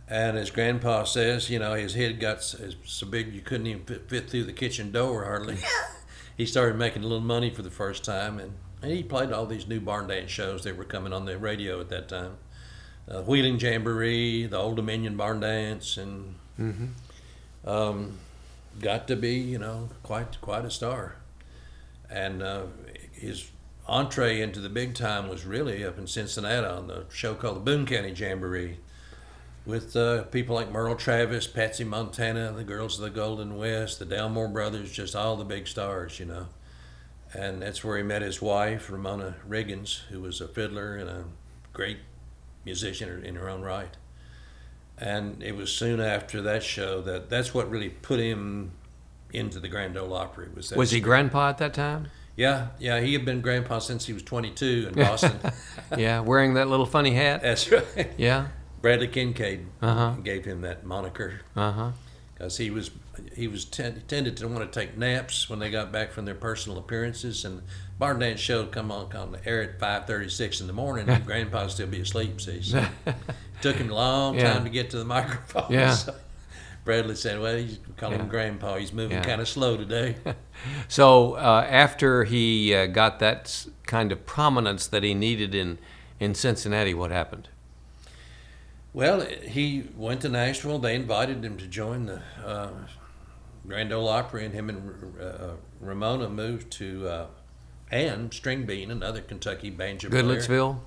And 0.09 0.37
as 0.37 0.51
Grandpa 0.51 1.05
says, 1.05 1.49
you 1.49 1.59
know, 1.59 1.75
his 1.75 1.95
head 1.95 2.21
got 2.21 2.43
so 2.43 2.71
so 2.85 3.07
big 3.07 3.33
you 3.33 3.41
couldn't 3.41 3.67
even 3.67 3.85
fit, 3.85 4.09
fit 4.09 4.31
through 4.31 4.45
the 4.45 4.53
kitchen 4.53 4.93
door 4.93 5.25
hardly. 5.25 5.59
he 6.37 6.45
started 6.45 6.77
making 6.77 7.03
a 7.03 7.07
little 7.07 7.21
money 7.21 7.51
for 7.51 7.63
the 7.63 7.71
first 7.71 8.05
time, 8.05 8.39
and, 8.39 8.53
and 8.83 8.93
he 8.93 9.03
played 9.03 9.33
all 9.33 9.47
these 9.47 9.67
new 9.67 9.81
barn 9.81 10.09
dance 10.09 10.31
shows 10.31 10.65
that 10.65 10.77
were 10.77 10.85
coming 10.85 11.13
on 11.13 11.25
the 11.25 11.39
radio 11.39 11.81
at 11.81 11.89
that 11.91 12.09
time. 12.09 12.37
Uh, 13.09 13.23
Wheeling 13.23 13.59
Jamboree, 13.59 14.47
the 14.47 14.59
Old 14.59 14.77
Dominion 14.77 15.17
Barn 15.17 15.41
Dance, 15.41 15.97
and 15.97 16.35
um, 17.65 18.19
got 18.81 19.09
to 19.09 19.17
be, 19.17 19.35
you 19.35 19.59
know, 19.59 19.89
quite 20.03 20.41
quite 20.41 20.65
a 20.65 20.71
star. 20.71 21.17
And 22.11 22.43
uh, 22.43 22.65
his 23.13 23.51
entree 23.89 24.41
into 24.41 24.61
the 24.61 24.69
big 24.69 24.95
time 24.95 25.29
was 25.29 25.45
really 25.45 25.85
up 25.85 25.99
in 25.99 26.07
Cincinnati 26.07 26.67
on 26.67 26.87
the 26.87 27.07
show 27.11 27.35
called 27.35 27.57
the 27.57 27.61
Boone 27.61 27.87
County 27.87 28.11
Jamboree 28.11 28.79
with 29.65 29.95
uh, 29.97 30.25
people 30.25 30.55
like 30.55 30.71
Merle 30.71 30.97
Travis, 30.97 31.47
Patsy 31.47 31.85
Montana, 31.85 32.53
the 32.53 32.65
Girls 32.65 32.99
of 32.99 33.05
the 33.05 33.11
Golden 33.11 33.57
West, 33.57 33.99
the 33.99 34.05
Delmore 34.05 34.49
Brothers, 34.53 34.91
just 34.91 35.15
all 35.15 35.37
the 35.37 35.45
big 35.45 35.67
stars, 35.69 36.19
you 36.19 36.27
know. 36.27 36.47
And 37.33 37.63
that's 37.63 37.83
where 37.83 37.97
he 37.97 38.03
met 38.03 38.23
his 38.23 38.43
wife, 38.43 38.91
Ramona 38.91 39.37
Riggins, 39.49 40.01
who 40.11 40.21
was 40.21 40.41
a 40.41 40.49
fiddler 40.49 40.97
and 40.97 41.09
a 41.09 41.25
great 41.73 41.99
musician 42.65 43.25
in 43.25 43.37
her 43.37 43.49
own 43.49 43.63
right. 43.63 43.97
And 44.99 45.43
it 45.43 45.57
was 45.57 45.73
soon 45.73 46.01
after 46.01 46.43
that 46.43 46.63
show 46.63 47.01
that 47.03 47.31
that's 47.31 47.55
what 47.55 47.71
really 47.71 47.89
put 47.89 48.21
him 48.21 48.73
into 49.33 49.59
the 49.59 49.69
Grand 49.69 49.97
Ole 49.97 50.13
Opry. 50.13 50.49
Was 50.55 50.69
that 50.71 50.79
Was 50.79 50.91
he 50.91 51.01
Grandpa 51.01 51.49
at 51.49 51.59
that 51.59 51.73
time? 51.73 52.09
Yeah, 52.37 52.69
yeah. 52.79 53.01
He 53.01 53.13
had 53.15 53.25
been 53.25 53.41
grandpa 53.41 53.79
since 53.79 54.07
he 54.07 54.13
was 54.13 54.23
22 54.23 54.89
in 54.89 54.95
Boston. 55.05 55.39
Yeah, 55.97 56.21
wearing 56.21 56.55
that 56.55 56.69
little 56.69 56.87
funny 56.87 57.13
hat. 57.13 57.43
that's 57.43 57.71
right. 57.71 58.11
Yeah. 58.17 58.49
Bradley 58.83 59.09
Kincaid 59.09 59.67
Uh-huh. 59.81 60.11
gave 60.23 60.45
him 60.45 60.61
that 60.63 60.85
moniker 60.85 61.41
because 61.55 62.57
he 62.59 62.71
was 62.71 62.91
he 63.37 63.47
was 63.47 63.65
ten, 63.67 64.03
tended 64.09 64.37
to 64.39 64.49
want 64.49 64.71
to 64.71 64.81
take 64.81 64.97
naps 64.97 65.49
when 65.49 65.59
they 65.59 65.71
got 65.71 65.93
back 65.93 66.13
from 66.13 66.25
their 66.25 66.35
personal 66.35 66.79
appearances 66.79 67.45
and 67.45 67.63
barn 67.99 68.19
dance 68.19 68.41
show 68.41 68.63
would 68.63 68.73
come 68.73 68.91
on 68.91 69.15
on 69.15 69.33
the 69.33 69.49
air 69.49 69.63
at 69.63 69.79
five 69.79 70.07
thirty 70.07 70.29
six 70.29 70.61
in 70.61 70.67
the 70.67 70.73
morning 70.73 71.09
and 71.09 71.25
Grandpa 71.27 71.63
would 71.63 71.71
still 71.71 71.87
be 71.87 72.01
asleep. 72.01 72.41
See, 72.41 72.61
so 72.63 72.85
it 73.07 73.15
took 73.63 73.77
him 73.77 73.91
a 73.91 73.95
long 73.95 74.35
Yeah. 74.37 74.55
time 74.55 74.65
to 74.65 74.71
get 74.71 74.91
to 74.91 74.99
the 74.99 75.05
microphone. 75.05 75.71
Yeah. 75.73 75.95
So 76.05 76.15
Bradley 76.85 77.15
said, 77.15 77.39
"Well, 77.39 77.55
he's 77.57 77.79
calling 77.97 78.19
him 78.19 78.27
Grandpa. 78.27 78.77
He's 78.77 78.93
moving 78.93 79.19
Yeah. 79.19 79.23
kind 79.25 79.41
of 79.41 79.49
slow 79.49 79.77
today." 79.77 80.17
So 80.89 81.35
uh, 81.35 81.65
after 81.71 82.25
he 82.25 82.75
uh, 82.75 82.87
got 82.87 83.21
that 83.21 83.67
kind 83.87 84.11
of 84.11 84.27
prominence 84.27 84.89
that 84.89 85.05
he 85.05 85.15
needed 85.15 85.55
in 85.55 85.79
in 86.19 86.35
Cincinnati, 86.35 86.93
what 86.93 87.13
happened? 87.13 87.49
Well, 88.93 89.23
he 89.23 89.89
went 89.97 90.21
to 90.23 90.29
Nashville. 90.29 90.79
They 90.79 90.95
invited 90.95 91.45
him 91.45 91.57
to 91.59 91.67
join 91.67 92.07
the 92.07 92.21
uh, 92.45 92.71
Grand 93.67 93.93
Ole 93.93 94.09
Opry, 94.09 94.45
and 94.45 94.53
him 94.55 94.69
and 94.69 95.21
uh, 95.21 95.53
Ramona 95.81 96.29
moved 96.29 96.71
to 96.73 97.09
uh, 97.09 97.27
and 97.91 98.33
String 98.33 98.65
Bean, 98.65 98.91
another 98.91 99.21
Kentucky 99.21 99.71
banjo 99.71 100.11
player. 100.11 100.23
Goodlettsville. 100.23 100.81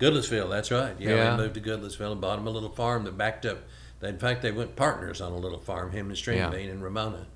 Goodlettsville, 0.00 0.50
that's 0.50 0.70
right. 0.70 0.94
Yeah, 0.98 1.10
Yeah. 1.10 1.30
they 1.36 1.42
moved 1.42 1.54
to 1.54 1.60
Goodlettsville 1.60 2.12
and 2.12 2.20
bought 2.20 2.38
him 2.38 2.46
a 2.46 2.50
little 2.50 2.70
farm 2.70 3.04
that 3.04 3.16
backed 3.16 3.46
up. 3.46 3.58
In 4.02 4.18
fact, 4.18 4.42
they 4.42 4.52
went 4.52 4.76
partners 4.76 5.20
on 5.20 5.32
a 5.32 5.36
little 5.36 5.60
farm, 5.60 5.92
him 5.92 6.08
and 6.08 6.16
String 6.18 6.38
Yeah. 6.38 6.50
And 6.52 6.82
Ramona. 6.82 7.26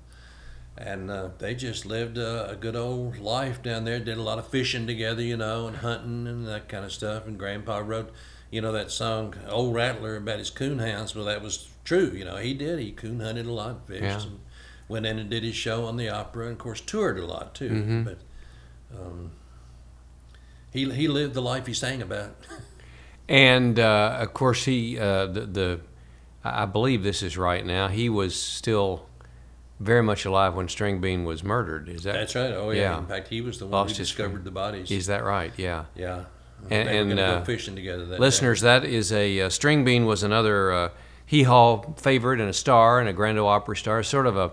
And 0.77 1.09
uh, 1.09 1.29
they 1.39 1.55
just 1.55 1.85
lived 1.85 2.17
a, 2.17 2.51
a 2.51 2.55
good 2.55 2.75
old 2.75 3.17
life 3.17 3.61
down 3.63 3.85
there. 3.85 3.99
Did 3.99 4.17
a 4.17 4.21
lot 4.21 4.37
of 4.39 4.47
fishing 4.47 4.85
together, 4.85 5.21
you 5.21 5.35
know, 5.35 5.67
and 5.67 5.77
hunting 5.77 6.27
and 6.27 6.47
that 6.47 6.69
kind 6.69 6.85
of 6.85 6.91
stuff. 6.93 7.25
And 7.27 7.37
Grandpa 7.39 7.79
wrote, 7.79 8.13
you 8.51 8.61
know, 8.61 8.71
that 8.71 8.91
song 8.91 9.35
"Old 9.49 9.73
Rattler" 9.75 10.15
about 10.15 10.39
his 10.39 10.49
coon 10.49 10.79
hounds. 10.79 11.15
Well, 11.15 11.25
that 11.25 11.41
was 11.41 11.67
true. 11.83 12.11
You 12.13 12.25
know, 12.25 12.37
he 12.37 12.53
did. 12.53 12.79
He 12.79 12.91
coon 12.91 13.19
hunted 13.19 13.45
a 13.45 13.51
lot, 13.51 13.87
fished, 13.87 14.03
Yeah. 14.03 14.21
and 14.21 14.39
went 14.87 15.05
in 15.05 15.19
and 15.19 15.29
did 15.29 15.43
his 15.43 15.55
show 15.55 15.85
on 15.85 15.97
the 15.97 16.09
Opry, 16.09 16.45
and 16.45 16.53
of 16.53 16.57
course 16.59 16.81
toured 16.81 17.19
a 17.19 17.25
lot 17.25 17.53
too. 17.55 17.69
Mhm. 17.69 18.03
But 18.05 18.17
um, 18.97 19.31
he 20.71 20.89
he 20.91 21.07
lived 21.07 21.33
the 21.33 21.41
life 21.41 21.65
he 21.67 21.73
sang 21.73 22.01
about. 22.01 22.35
And 23.31 23.79
uh, 23.79 24.17
of 24.21 24.33
course, 24.33 24.65
he 24.65 24.97
uh, 24.97 25.27
the, 25.27 25.41
the 25.41 25.79
I 26.43 26.65
believe 26.65 27.03
this 27.03 27.21
is 27.21 27.37
right 27.37 27.63
now. 27.63 27.87
He 27.87 28.09
was 28.09 28.35
still 28.35 29.05
very 29.79 30.01
much 30.01 30.25
alive 30.25 30.55
when 30.55 30.67
String 30.67 30.99
Bean 30.99 31.25
was 31.25 31.43
murdered. 31.43 31.89
Is 31.89 32.01
that 32.05 32.13
That's 32.13 32.33
right. 32.33 32.51
Oh 32.53 32.71
yeah. 32.71 32.81
Yeah. 32.81 32.97
In 32.97 33.05
fact, 33.05 33.27
he 33.27 33.41
was 33.41 33.59
the 33.59 33.65
one 33.65 33.71
Lost 33.73 33.97
who 33.97 34.03
discovered 34.03 34.31
friend. 34.31 34.45
the 34.45 34.51
bodies. 34.51 34.89
Is 34.89 35.05
that 35.05 35.23
right? 35.23 35.53
Yeah. 35.57 35.85
yeah. 35.95 36.23
And- 36.69 36.87
they 36.87 36.97
and, 36.97 37.19
uh, 37.19 37.39
go 37.39 37.45
fishing 37.45 37.75
together. 37.75 38.05
That 38.05 38.15
day. 38.15 38.19
Listeners, 38.19 38.61
that 38.61 38.85
is 38.85 39.11
a 39.11 39.41
uh, 39.41 39.49
String 39.49 39.83
Bean 39.83 40.05
was 40.05 40.23
another 40.23 40.71
uh, 40.71 40.89
Hee 41.25 41.43
Haw 41.43 41.93
favorite 41.93 42.39
and 42.39 42.49
a 42.49 42.53
star 42.53 42.99
and 42.99 43.07
a 43.07 43.13
Grand 43.13 43.37
Ole 43.37 43.47
Opry 43.47 43.77
star. 43.77 44.03
Sort 44.03 44.27
of 44.27 44.37
a 44.37 44.51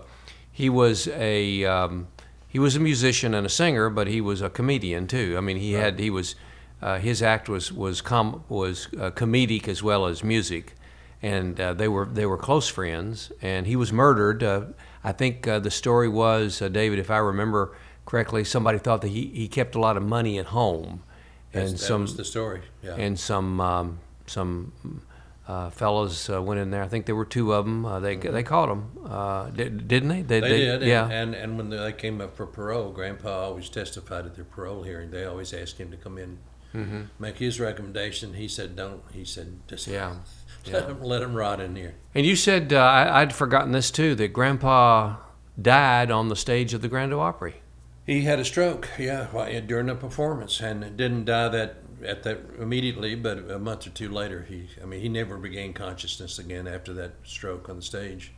he 0.51 0.69
was 0.69 1.07
a 1.09 1.65
um, 1.65 2.07
he 2.47 2.59
was 2.59 2.75
a 2.75 2.79
musician 2.79 3.33
and 3.33 3.45
a 3.45 3.49
singer, 3.49 3.89
but 3.89 4.07
he 4.07 4.21
was 4.21 4.41
a 4.41 4.49
comedian 4.49 5.07
too. 5.07 5.35
I 5.37 5.41
mean, 5.41 5.57
he 5.57 5.73
had 5.73 5.99
he 5.99 6.09
was 6.09 6.35
uh, 6.81 6.99
his 6.99 7.21
act 7.21 7.49
was 7.49 7.71
was 7.71 8.01
com- 8.01 8.43
was 8.49 8.87
uh, 8.99 9.11
comedic 9.11 9.67
as 9.67 9.83
well 9.83 10.05
as 10.05 10.23
music, 10.23 10.75
and 11.21 11.59
uh, 11.59 11.73
they 11.73 11.87
were 11.87 12.05
they 12.05 12.25
were 12.25 12.37
close 12.37 12.67
friends. 12.67 13.31
And 13.41 13.67
he 13.67 13.75
was 13.75 13.91
murdered. 13.91 14.43
Uh, 14.43 14.61
I 15.03 15.11
think 15.11 15.47
uh, 15.47 15.59
the 15.59 15.71
story 15.71 16.09
was 16.09 16.61
uh, 16.61 16.67
David, 16.69 16.99
if 16.99 17.09
I 17.09 17.17
remember 17.17 17.75
correctly, 18.05 18.43
somebody 18.43 18.77
thought 18.77 19.01
that 19.01 19.09
he, 19.09 19.27
he 19.27 19.47
kept 19.47 19.75
a 19.75 19.79
lot 19.79 19.97
of 19.97 20.03
money 20.03 20.37
at 20.39 20.47
home, 20.47 21.03
That's- 21.51 21.71
and 21.71 21.79
that 21.79 21.83
some 21.83 22.01
was 22.01 22.15
the 22.17 22.25
story. 22.25 22.61
Yeah. 22.83 22.95
and 22.95 23.17
some 23.19 23.59
um, 23.61 23.99
some 24.25 25.01
uh, 25.47 25.69
fellows 25.69 26.29
uh, 26.29 26.41
went 26.41 26.59
in 26.59 26.71
there. 26.71 26.83
I 26.83 26.87
think 26.89 27.05
there 27.05 27.15
were 27.15 27.23
two 27.25 27.53
of 27.53 27.63
them. 27.65 27.85
Uh, 27.85 27.99
they 28.01 28.15
they 28.17 28.43
caught 28.43 28.67
them, 28.67 28.91
uh, 29.09 29.49
did, 29.49 29.87
didn't 29.87 30.09
they? 30.09 30.21
they, 30.21 30.41
did. 30.41 30.81
Yeah. 30.81 31.03
And, 31.05 31.33
and 31.33 31.35
and 31.35 31.57
when 31.57 31.69
they 31.69 31.93
came 31.93 32.19
up 32.19 32.35
for 32.35 32.45
parole, 32.45 32.91
Grandpa 32.91 33.43
always 33.45 33.69
testified 33.69 34.25
at 34.25 34.35
their 34.35 34.43
parole 34.45 34.83
hearing. 34.83 35.09
They 35.11 35.23
always 35.25 35.53
asked 35.53 35.77
him 35.77 35.89
to 35.91 35.97
come 35.97 36.17
in, 36.17 36.39
Mm-hmm. 36.75 37.01
make 37.17 37.37
his 37.37 37.61
recommendation. 37.61 38.33
He 38.33 38.49
said, 38.49 38.75
"Don't." 38.75 39.01
He 39.13 39.23
said, 39.23 39.59
"Just 39.69 39.87
Yeah. 39.87 40.15
let 40.71 40.89
him 40.89 41.01
let 41.01 41.21
him 41.21 41.33
rot 41.33 41.61
in 41.61 41.77
here." 41.77 41.95
and 42.13 42.25
you 42.25 42.35
said 42.35 42.73
uh, 42.73 42.79
I, 42.79 43.21
I'd 43.21 43.33
forgotten 43.33 43.71
this 43.71 43.89
too. 43.89 44.15
That 44.15 44.33
Grandpa 44.33 45.15
died 45.59 46.11
on 46.11 46.27
the 46.27 46.35
stage 46.35 46.73
of 46.73 46.81
the 46.81 46.89
Grand 46.89 47.13
Ole 47.13 47.21
Opry. 47.21 47.61
He 48.07 48.21
had 48.21 48.39
a 48.39 48.45
stroke, 48.45 48.89
yeah, 48.97 49.27
during 49.59 49.89
a 49.89 49.95
performance, 49.95 50.61
and 50.61 50.95
didn't 50.95 51.25
die 51.25 51.49
that 51.49 51.75
at 52.03 52.23
that 52.23 52.39
immediately, 52.57 53.15
but 53.15 53.51
a 53.51 53.59
month 53.59 53.85
or 53.85 53.89
two 53.89 54.09
later, 54.09 54.45
he, 54.47 54.69
I 54.81 54.85
mean, 54.85 55.01
he 55.01 55.09
never 55.09 55.35
regained 55.35 55.75
consciousness 55.75 56.39
again 56.39 56.67
after 56.67 56.93
that 56.93 57.15
stroke 57.23 57.67
on 57.67 57.75
the 57.75 57.81
stage. 57.81 58.31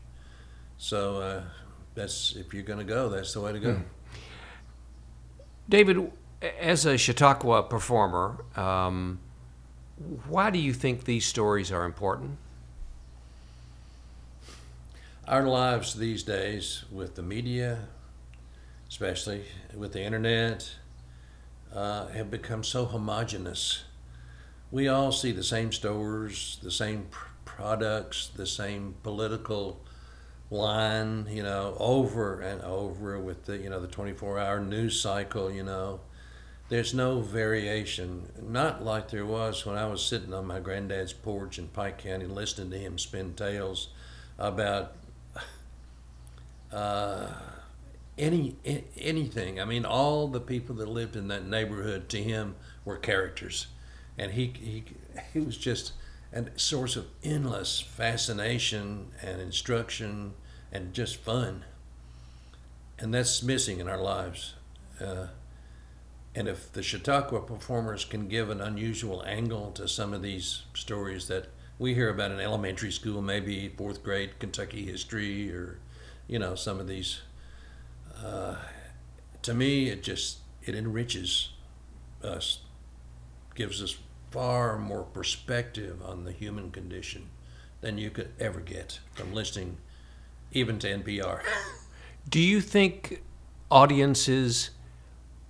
So 0.79 1.21
uh, 1.21 1.43
that's 1.93 2.35
if 2.35 2.51
you're 2.51 2.63
going 2.63 2.79
to 2.79 2.85
go, 2.85 3.09
that's 3.09 3.33
the 3.33 3.41
way 3.41 3.51
to 3.51 3.59
go. 3.59 3.81
David, 5.69 6.11
as 6.59 6.87
a 6.87 6.97
Chautauqua 6.97 7.63
performer, 7.63 8.43
um, 8.55 9.19
why 10.27 10.49
do 10.49 10.57
you 10.57 10.73
think 10.73 11.03
these 11.03 11.27
stories 11.27 11.71
are 11.71 11.85
important? 11.85 12.37
Our 15.27 15.43
lives 15.43 15.93
these 15.93 16.23
days, 16.23 16.85
with 16.91 17.13
the 17.13 17.21
media, 17.21 17.89
especially 18.89 19.43
with 19.75 19.93
the 19.93 20.01
internet, 20.01 20.69
uh, 21.73 22.07
have 22.07 22.31
become 22.31 22.63
so 22.63 22.85
homogenous. 22.85 23.83
We 24.71 24.87
all 24.87 25.11
see 25.11 25.31
the 25.31 25.43
same 25.43 25.71
stores, 25.71 26.59
the 26.63 26.71
same 26.71 27.07
pr- 27.11 27.27
products, 27.45 28.29
the 28.35 28.47
same 28.47 28.95
political 29.03 29.79
line, 30.49 31.27
you 31.29 31.43
know, 31.43 31.75
over 31.79 32.41
and 32.41 32.61
over 32.61 33.19
with 33.19 33.45
the, 33.45 33.57
you 33.57 33.69
know, 33.69 33.79
the 33.79 33.87
24-hour 33.87 34.59
news 34.61 34.99
cycle, 34.99 35.51
you 35.51 35.63
know. 35.63 36.01
There's 36.69 36.93
no 36.93 37.21
variation, 37.21 38.29
not 38.41 38.83
like 38.83 39.09
there 39.09 39.25
was 39.25 39.65
when 39.65 39.75
I 39.75 39.87
was 39.87 40.05
sitting 40.05 40.33
on 40.33 40.45
my 40.45 40.59
granddad's 40.59 41.13
porch 41.13 41.57
in 41.57 41.67
Pike 41.67 41.97
County 41.97 42.25
listening 42.25 42.69
to 42.71 42.77
him 42.77 42.99
spin 42.99 43.33
tales 43.33 43.89
about 44.37 44.95
uh, 46.71 47.27
any 48.19 48.55
anything. 48.97 49.59
I 49.59 49.65
mean, 49.65 49.85
all 49.85 50.27
the 50.27 50.39
people 50.41 50.75
that 50.75 50.87
lived 50.87 51.15
in 51.15 51.27
that 51.29 51.47
neighborhood 51.47 52.09
to 52.09 52.21
him 52.21 52.55
were 52.85 52.97
characters, 52.97 53.67
and 54.17 54.33
he 54.33 54.53
he 54.59 54.83
he 55.33 55.39
was 55.39 55.57
just 55.57 55.93
a 56.31 56.45
source 56.55 56.95
of 56.95 57.07
endless 57.23 57.79
fascination 57.79 59.07
and 59.21 59.41
instruction 59.41 60.33
and 60.71 60.93
just 60.93 61.15
fun. 61.17 61.65
And 62.99 63.13
that's 63.13 63.41
missing 63.41 63.79
in 63.79 63.87
our 63.87 64.01
lives. 64.01 64.53
Uh, 65.01 65.27
and 66.35 66.47
if 66.47 66.71
the 66.71 66.83
Chautauqua 66.83 67.41
performers 67.41 68.05
can 68.05 68.27
give 68.27 68.49
an 68.49 68.61
unusual 68.61 69.23
angle 69.25 69.71
to 69.71 69.87
some 69.87 70.13
of 70.13 70.21
these 70.21 70.63
stories 70.73 71.27
that 71.27 71.47
we 71.79 71.93
hear 71.95 72.09
about 72.09 72.31
in 72.31 72.39
elementary 72.39 72.91
school, 72.91 73.21
maybe 73.21 73.69
fourth 73.69 74.03
grade 74.03 74.37
Kentucky 74.37 74.85
history, 74.85 75.51
or 75.51 75.79
you 76.27 76.37
know 76.37 76.55
some 76.55 76.79
of 76.79 76.87
these. 76.87 77.21
Uh, 78.23 78.55
to 79.41 79.53
me, 79.53 79.89
it 79.89 80.03
just 80.03 80.39
it 80.63 80.75
enriches 80.75 81.49
us, 82.23 82.59
gives 83.55 83.81
us 83.81 83.97
far 84.31 84.77
more 84.77 85.03
perspective 85.03 86.01
on 86.05 86.23
the 86.23 86.31
human 86.31 86.71
condition 86.71 87.29
than 87.81 87.97
you 87.97 88.09
could 88.09 88.31
ever 88.39 88.59
get 88.59 88.99
from 89.13 89.33
listening, 89.33 89.77
even 90.51 90.77
to 90.79 90.87
NPR. 90.87 91.41
Do 92.29 92.39
you 92.39 92.61
think 92.61 93.23
audiences 93.71 94.71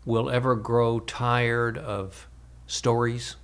will 0.05 0.29
ever 0.29 0.55
grow 0.55 0.99
tired 0.99 1.77
of 1.77 2.27
stories? 2.67 3.35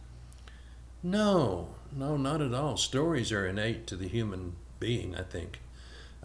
No, 1.03 1.69
no, 1.91 2.17
not 2.17 2.41
at 2.41 2.53
all. 2.53 2.77
Stories 2.77 3.31
are 3.31 3.47
innate 3.47 3.87
to 3.87 3.95
the 3.95 4.07
human 4.07 4.55
being, 4.79 5.15
I 5.15 5.23
think. 5.23 5.59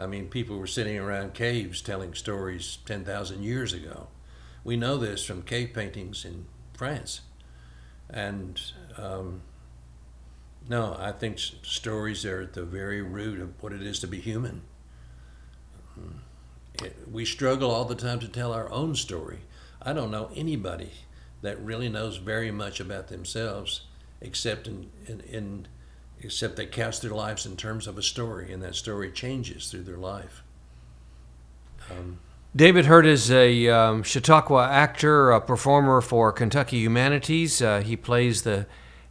I 0.00 0.06
mean, 0.06 0.28
people 0.28 0.58
were 0.58 0.66
sitting 0.66 0.98
around 0.98 1.34
caves 1.34 1.82
telling 1.82 2.14
stories 2.14 2.78
10,000 2.86 3.42
years 3.42 3.72
ago. 3.72 4.08
We 4.64 4.76
know 4.76 4.96
this 4.96 5.24
from 5.24 5.42
cave 5.42 5.72
paintings 5.74 6.24
in 6.24 6.46
France. 6.72 7.20
And 8.08 8.60
um, 8.96 9.42
no, 10.68 10.96
I 10.98 11.12
think 11.12 11.38
stories 11.38 12.24
are 12.24 12.42
at 12.42 12.54
the 12.54 12.64
very 12.64 13.02
root 13.02 13.40
of 13.40 13.62
what 13.62 13.72
it 13.72 13.82
is 13.82 14.00
to 14.00 14.06
be 14.06 14.20
human. 14.20 14.62
It, 16.82 16.96
we 17.10 17.24
struggle 17.24 17.70
all 17.70 17.84
the 17.84 17.94
time 17.94 18.20
to 18.20 18.28
tell 18.28 18.52
our 18.52 18.70
own 18.70 18.94
story. 18.94 19.40
I 19.82 19.92
don't 19.92 20.10
know 20.10 20.30
anybody 20.34 20.92
that 21.42 21.60
really 21.60 21.88
knows 21.88 22.16
very 22.16 22.50
much 22.50 22.80
about 22.80 23.08
themselves 23.08 23.82
except 24.20 24.66
in, 24.66 24.90
in, 25.06 25.20
in 25.20 25.68
except 26.22 26.56
they 26.56 26.66
cast 26.66 27.02
their 27.02 27.12
lives 27.12 27.46
in 27.46 27.56
terms 27.56 27.86
of 27.86 27.98
a 27.98 28.02
story, 28.02 28.52
and 28.52 28.62
that 28.62 28.74
story 28.74 29.10
changes 29.10 29.70
through 29.70 29.82
their 29.82 29.96
life. 29.96 30.42
Um, 31.90 32.18
David 32.54 32.86
Hurt 32.86 33.06
is 33.06 33.30
a 33.30 33.68
um, 33.68 34.02
Chautauqua 34.02 34.68
actor, 34.68 35.30
a 35.30 35.40
performer 35.40 36.00
for 36.00 36.32
Kentucky 36.32 36.78
Humanities. 36.78 37.62
Uh, 37.62 37.80
he 37.80 37.96
plays 37.96 38.42
the 38.42 38.66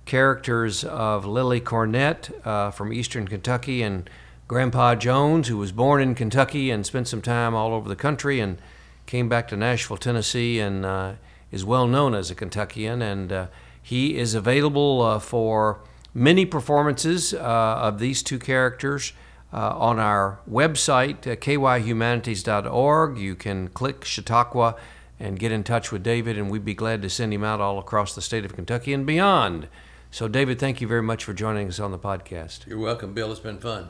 characters 0.05 0.83
of 0.83 1.25
Lilley 1.25 1.61
Cornett 1.61 2.31
uh, 2.45 2.71
from 2.71 2.91
Eastern 2.91 3.27
Kentucky 3.27 3.81
and 3.81 4.09
Grandpa 4.47 4.95
Jones, 4.95 5.47
who 5.47 5.57
was 5.57 5.71
born 5.71 6.01
in 6.01 6.15
Kentucky 6.15 6.71
and 6.71 6.85
spent 6.85 7.07
some 7.07 7.21
time 7.21 7.55
all 7.55 7.73
over 7.73 7.87
the 7.87 7.95
country 7.95 8.39
and 8.39 8.57
came 9.05 9.29
back 9.29 9.47
to 9.47 9.55
Nashville, 9.55 9.97
Tennessee, 9.97 10.59
and 10.59 10.85
uh, 10.85 11.13
is 11.51 11.63
well 11.63 11.87
known 11.87 12.13
as 12.13 12.29
a 12.29 12.35
Kentuckian. 12.35 13.01
And 13.01 13.31
uh, 13.31 13.47
he 13.81 14.17
is 14.17 14.33
available 14.33 15.01
uh, 15.01 15.19
for 15.19 15.79
many 16.13 16.45
performances 16.45 17.33
uh, 17.33 17.37
of 17.37 17.99
these 17.99 18.23
two 18.23 18.39
characters 18.39 19.13
uh, 19.51 19.77
on 19.77 19.99
our 19.99 20.39
website, 20.49 21.27
uh, 21.27 21.35
kyhumanities.org. 21.35 23.17
You 23.17 23.35
can 23.35 23.67
click 23.69 24.05
Chautauqua 24.05 24.75
and 25.19 25.37
get 25.37 25.51
in 25.51 25.63
touch 25.63 25.91
with 25.91 26.03
David, 26.03 26.37
and 26.37 26.49
we'd 26.49 26.65
be 26.65 26.73
glad 26.73 27.01
to 27.01 27.09
send 27.09 27.33
him 27.33 27.43
out 27.43 27.59
all 27.59 27.77
across 27.77 28.15
the 28.15 28.21
state 28.21 28.45
of 28.45 28.55
Kentucky 28.55 28.93
and 28.93 29.05
beyond. 29.05 29.67
So, 30.11 30.27
David, 30.27 30.59
thank 30.59 30.81
you 30.81 30.87
very 30.87 31.03
much 31.03 31.23
for 31.23 31.33
joining 31.33 31.67
us 31.67 31.79
on 31.79 31.91
the 31.91 31.99
podcast. 31.99 32.65
You're 32.65 32.79
welcome, 32.79 33.13
Bill. 33.13 33.31
It's 33.31 33.39
been 33.39 33.59
fun. 33.59 33.89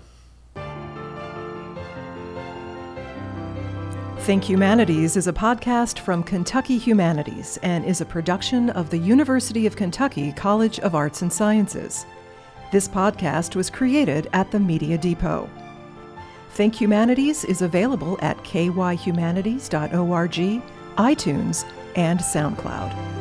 Think 4.30 4.48
Humanities 4.48 5.18
is 5.18 5.26
a 5.26 5.34
podcast 5.34 5.98
from 5.98 6.22
Kentucky 6.22 6.78
Humanities 6.78 7.58
and 7.64 7.84
is 7.84 8.00
a 8.00 8.06
production 8.06 8.70
of 8.70 8.92
the 8.92 8.98
University 9.00 9.66
of 9.66 9.76
Kentucky 9.76 10.32
College 10.34 10.80
of 10.82 10.94
Arts 10.94 11.24
and 11.24 11.34
Sciences. 11.34 12.06
This 12.72 12.88
podcast 12.88 13.56
was 13.56 13.72
created 13.72 14.30
at 14.32 14.52
the 14.52 14.60
Media 14.60 15.00
Depot. 15.00 15.50
Think 16.52 16.80
Humanities 16.80 17.44
is 17.44 17.64
available 17.64 18.20
at 18.22 18.38
kyhumanities.org, 18.44 20.62
iTunes, 20.96 21.66
and 21.96 22.20
SoundCloud. 22.20 23.19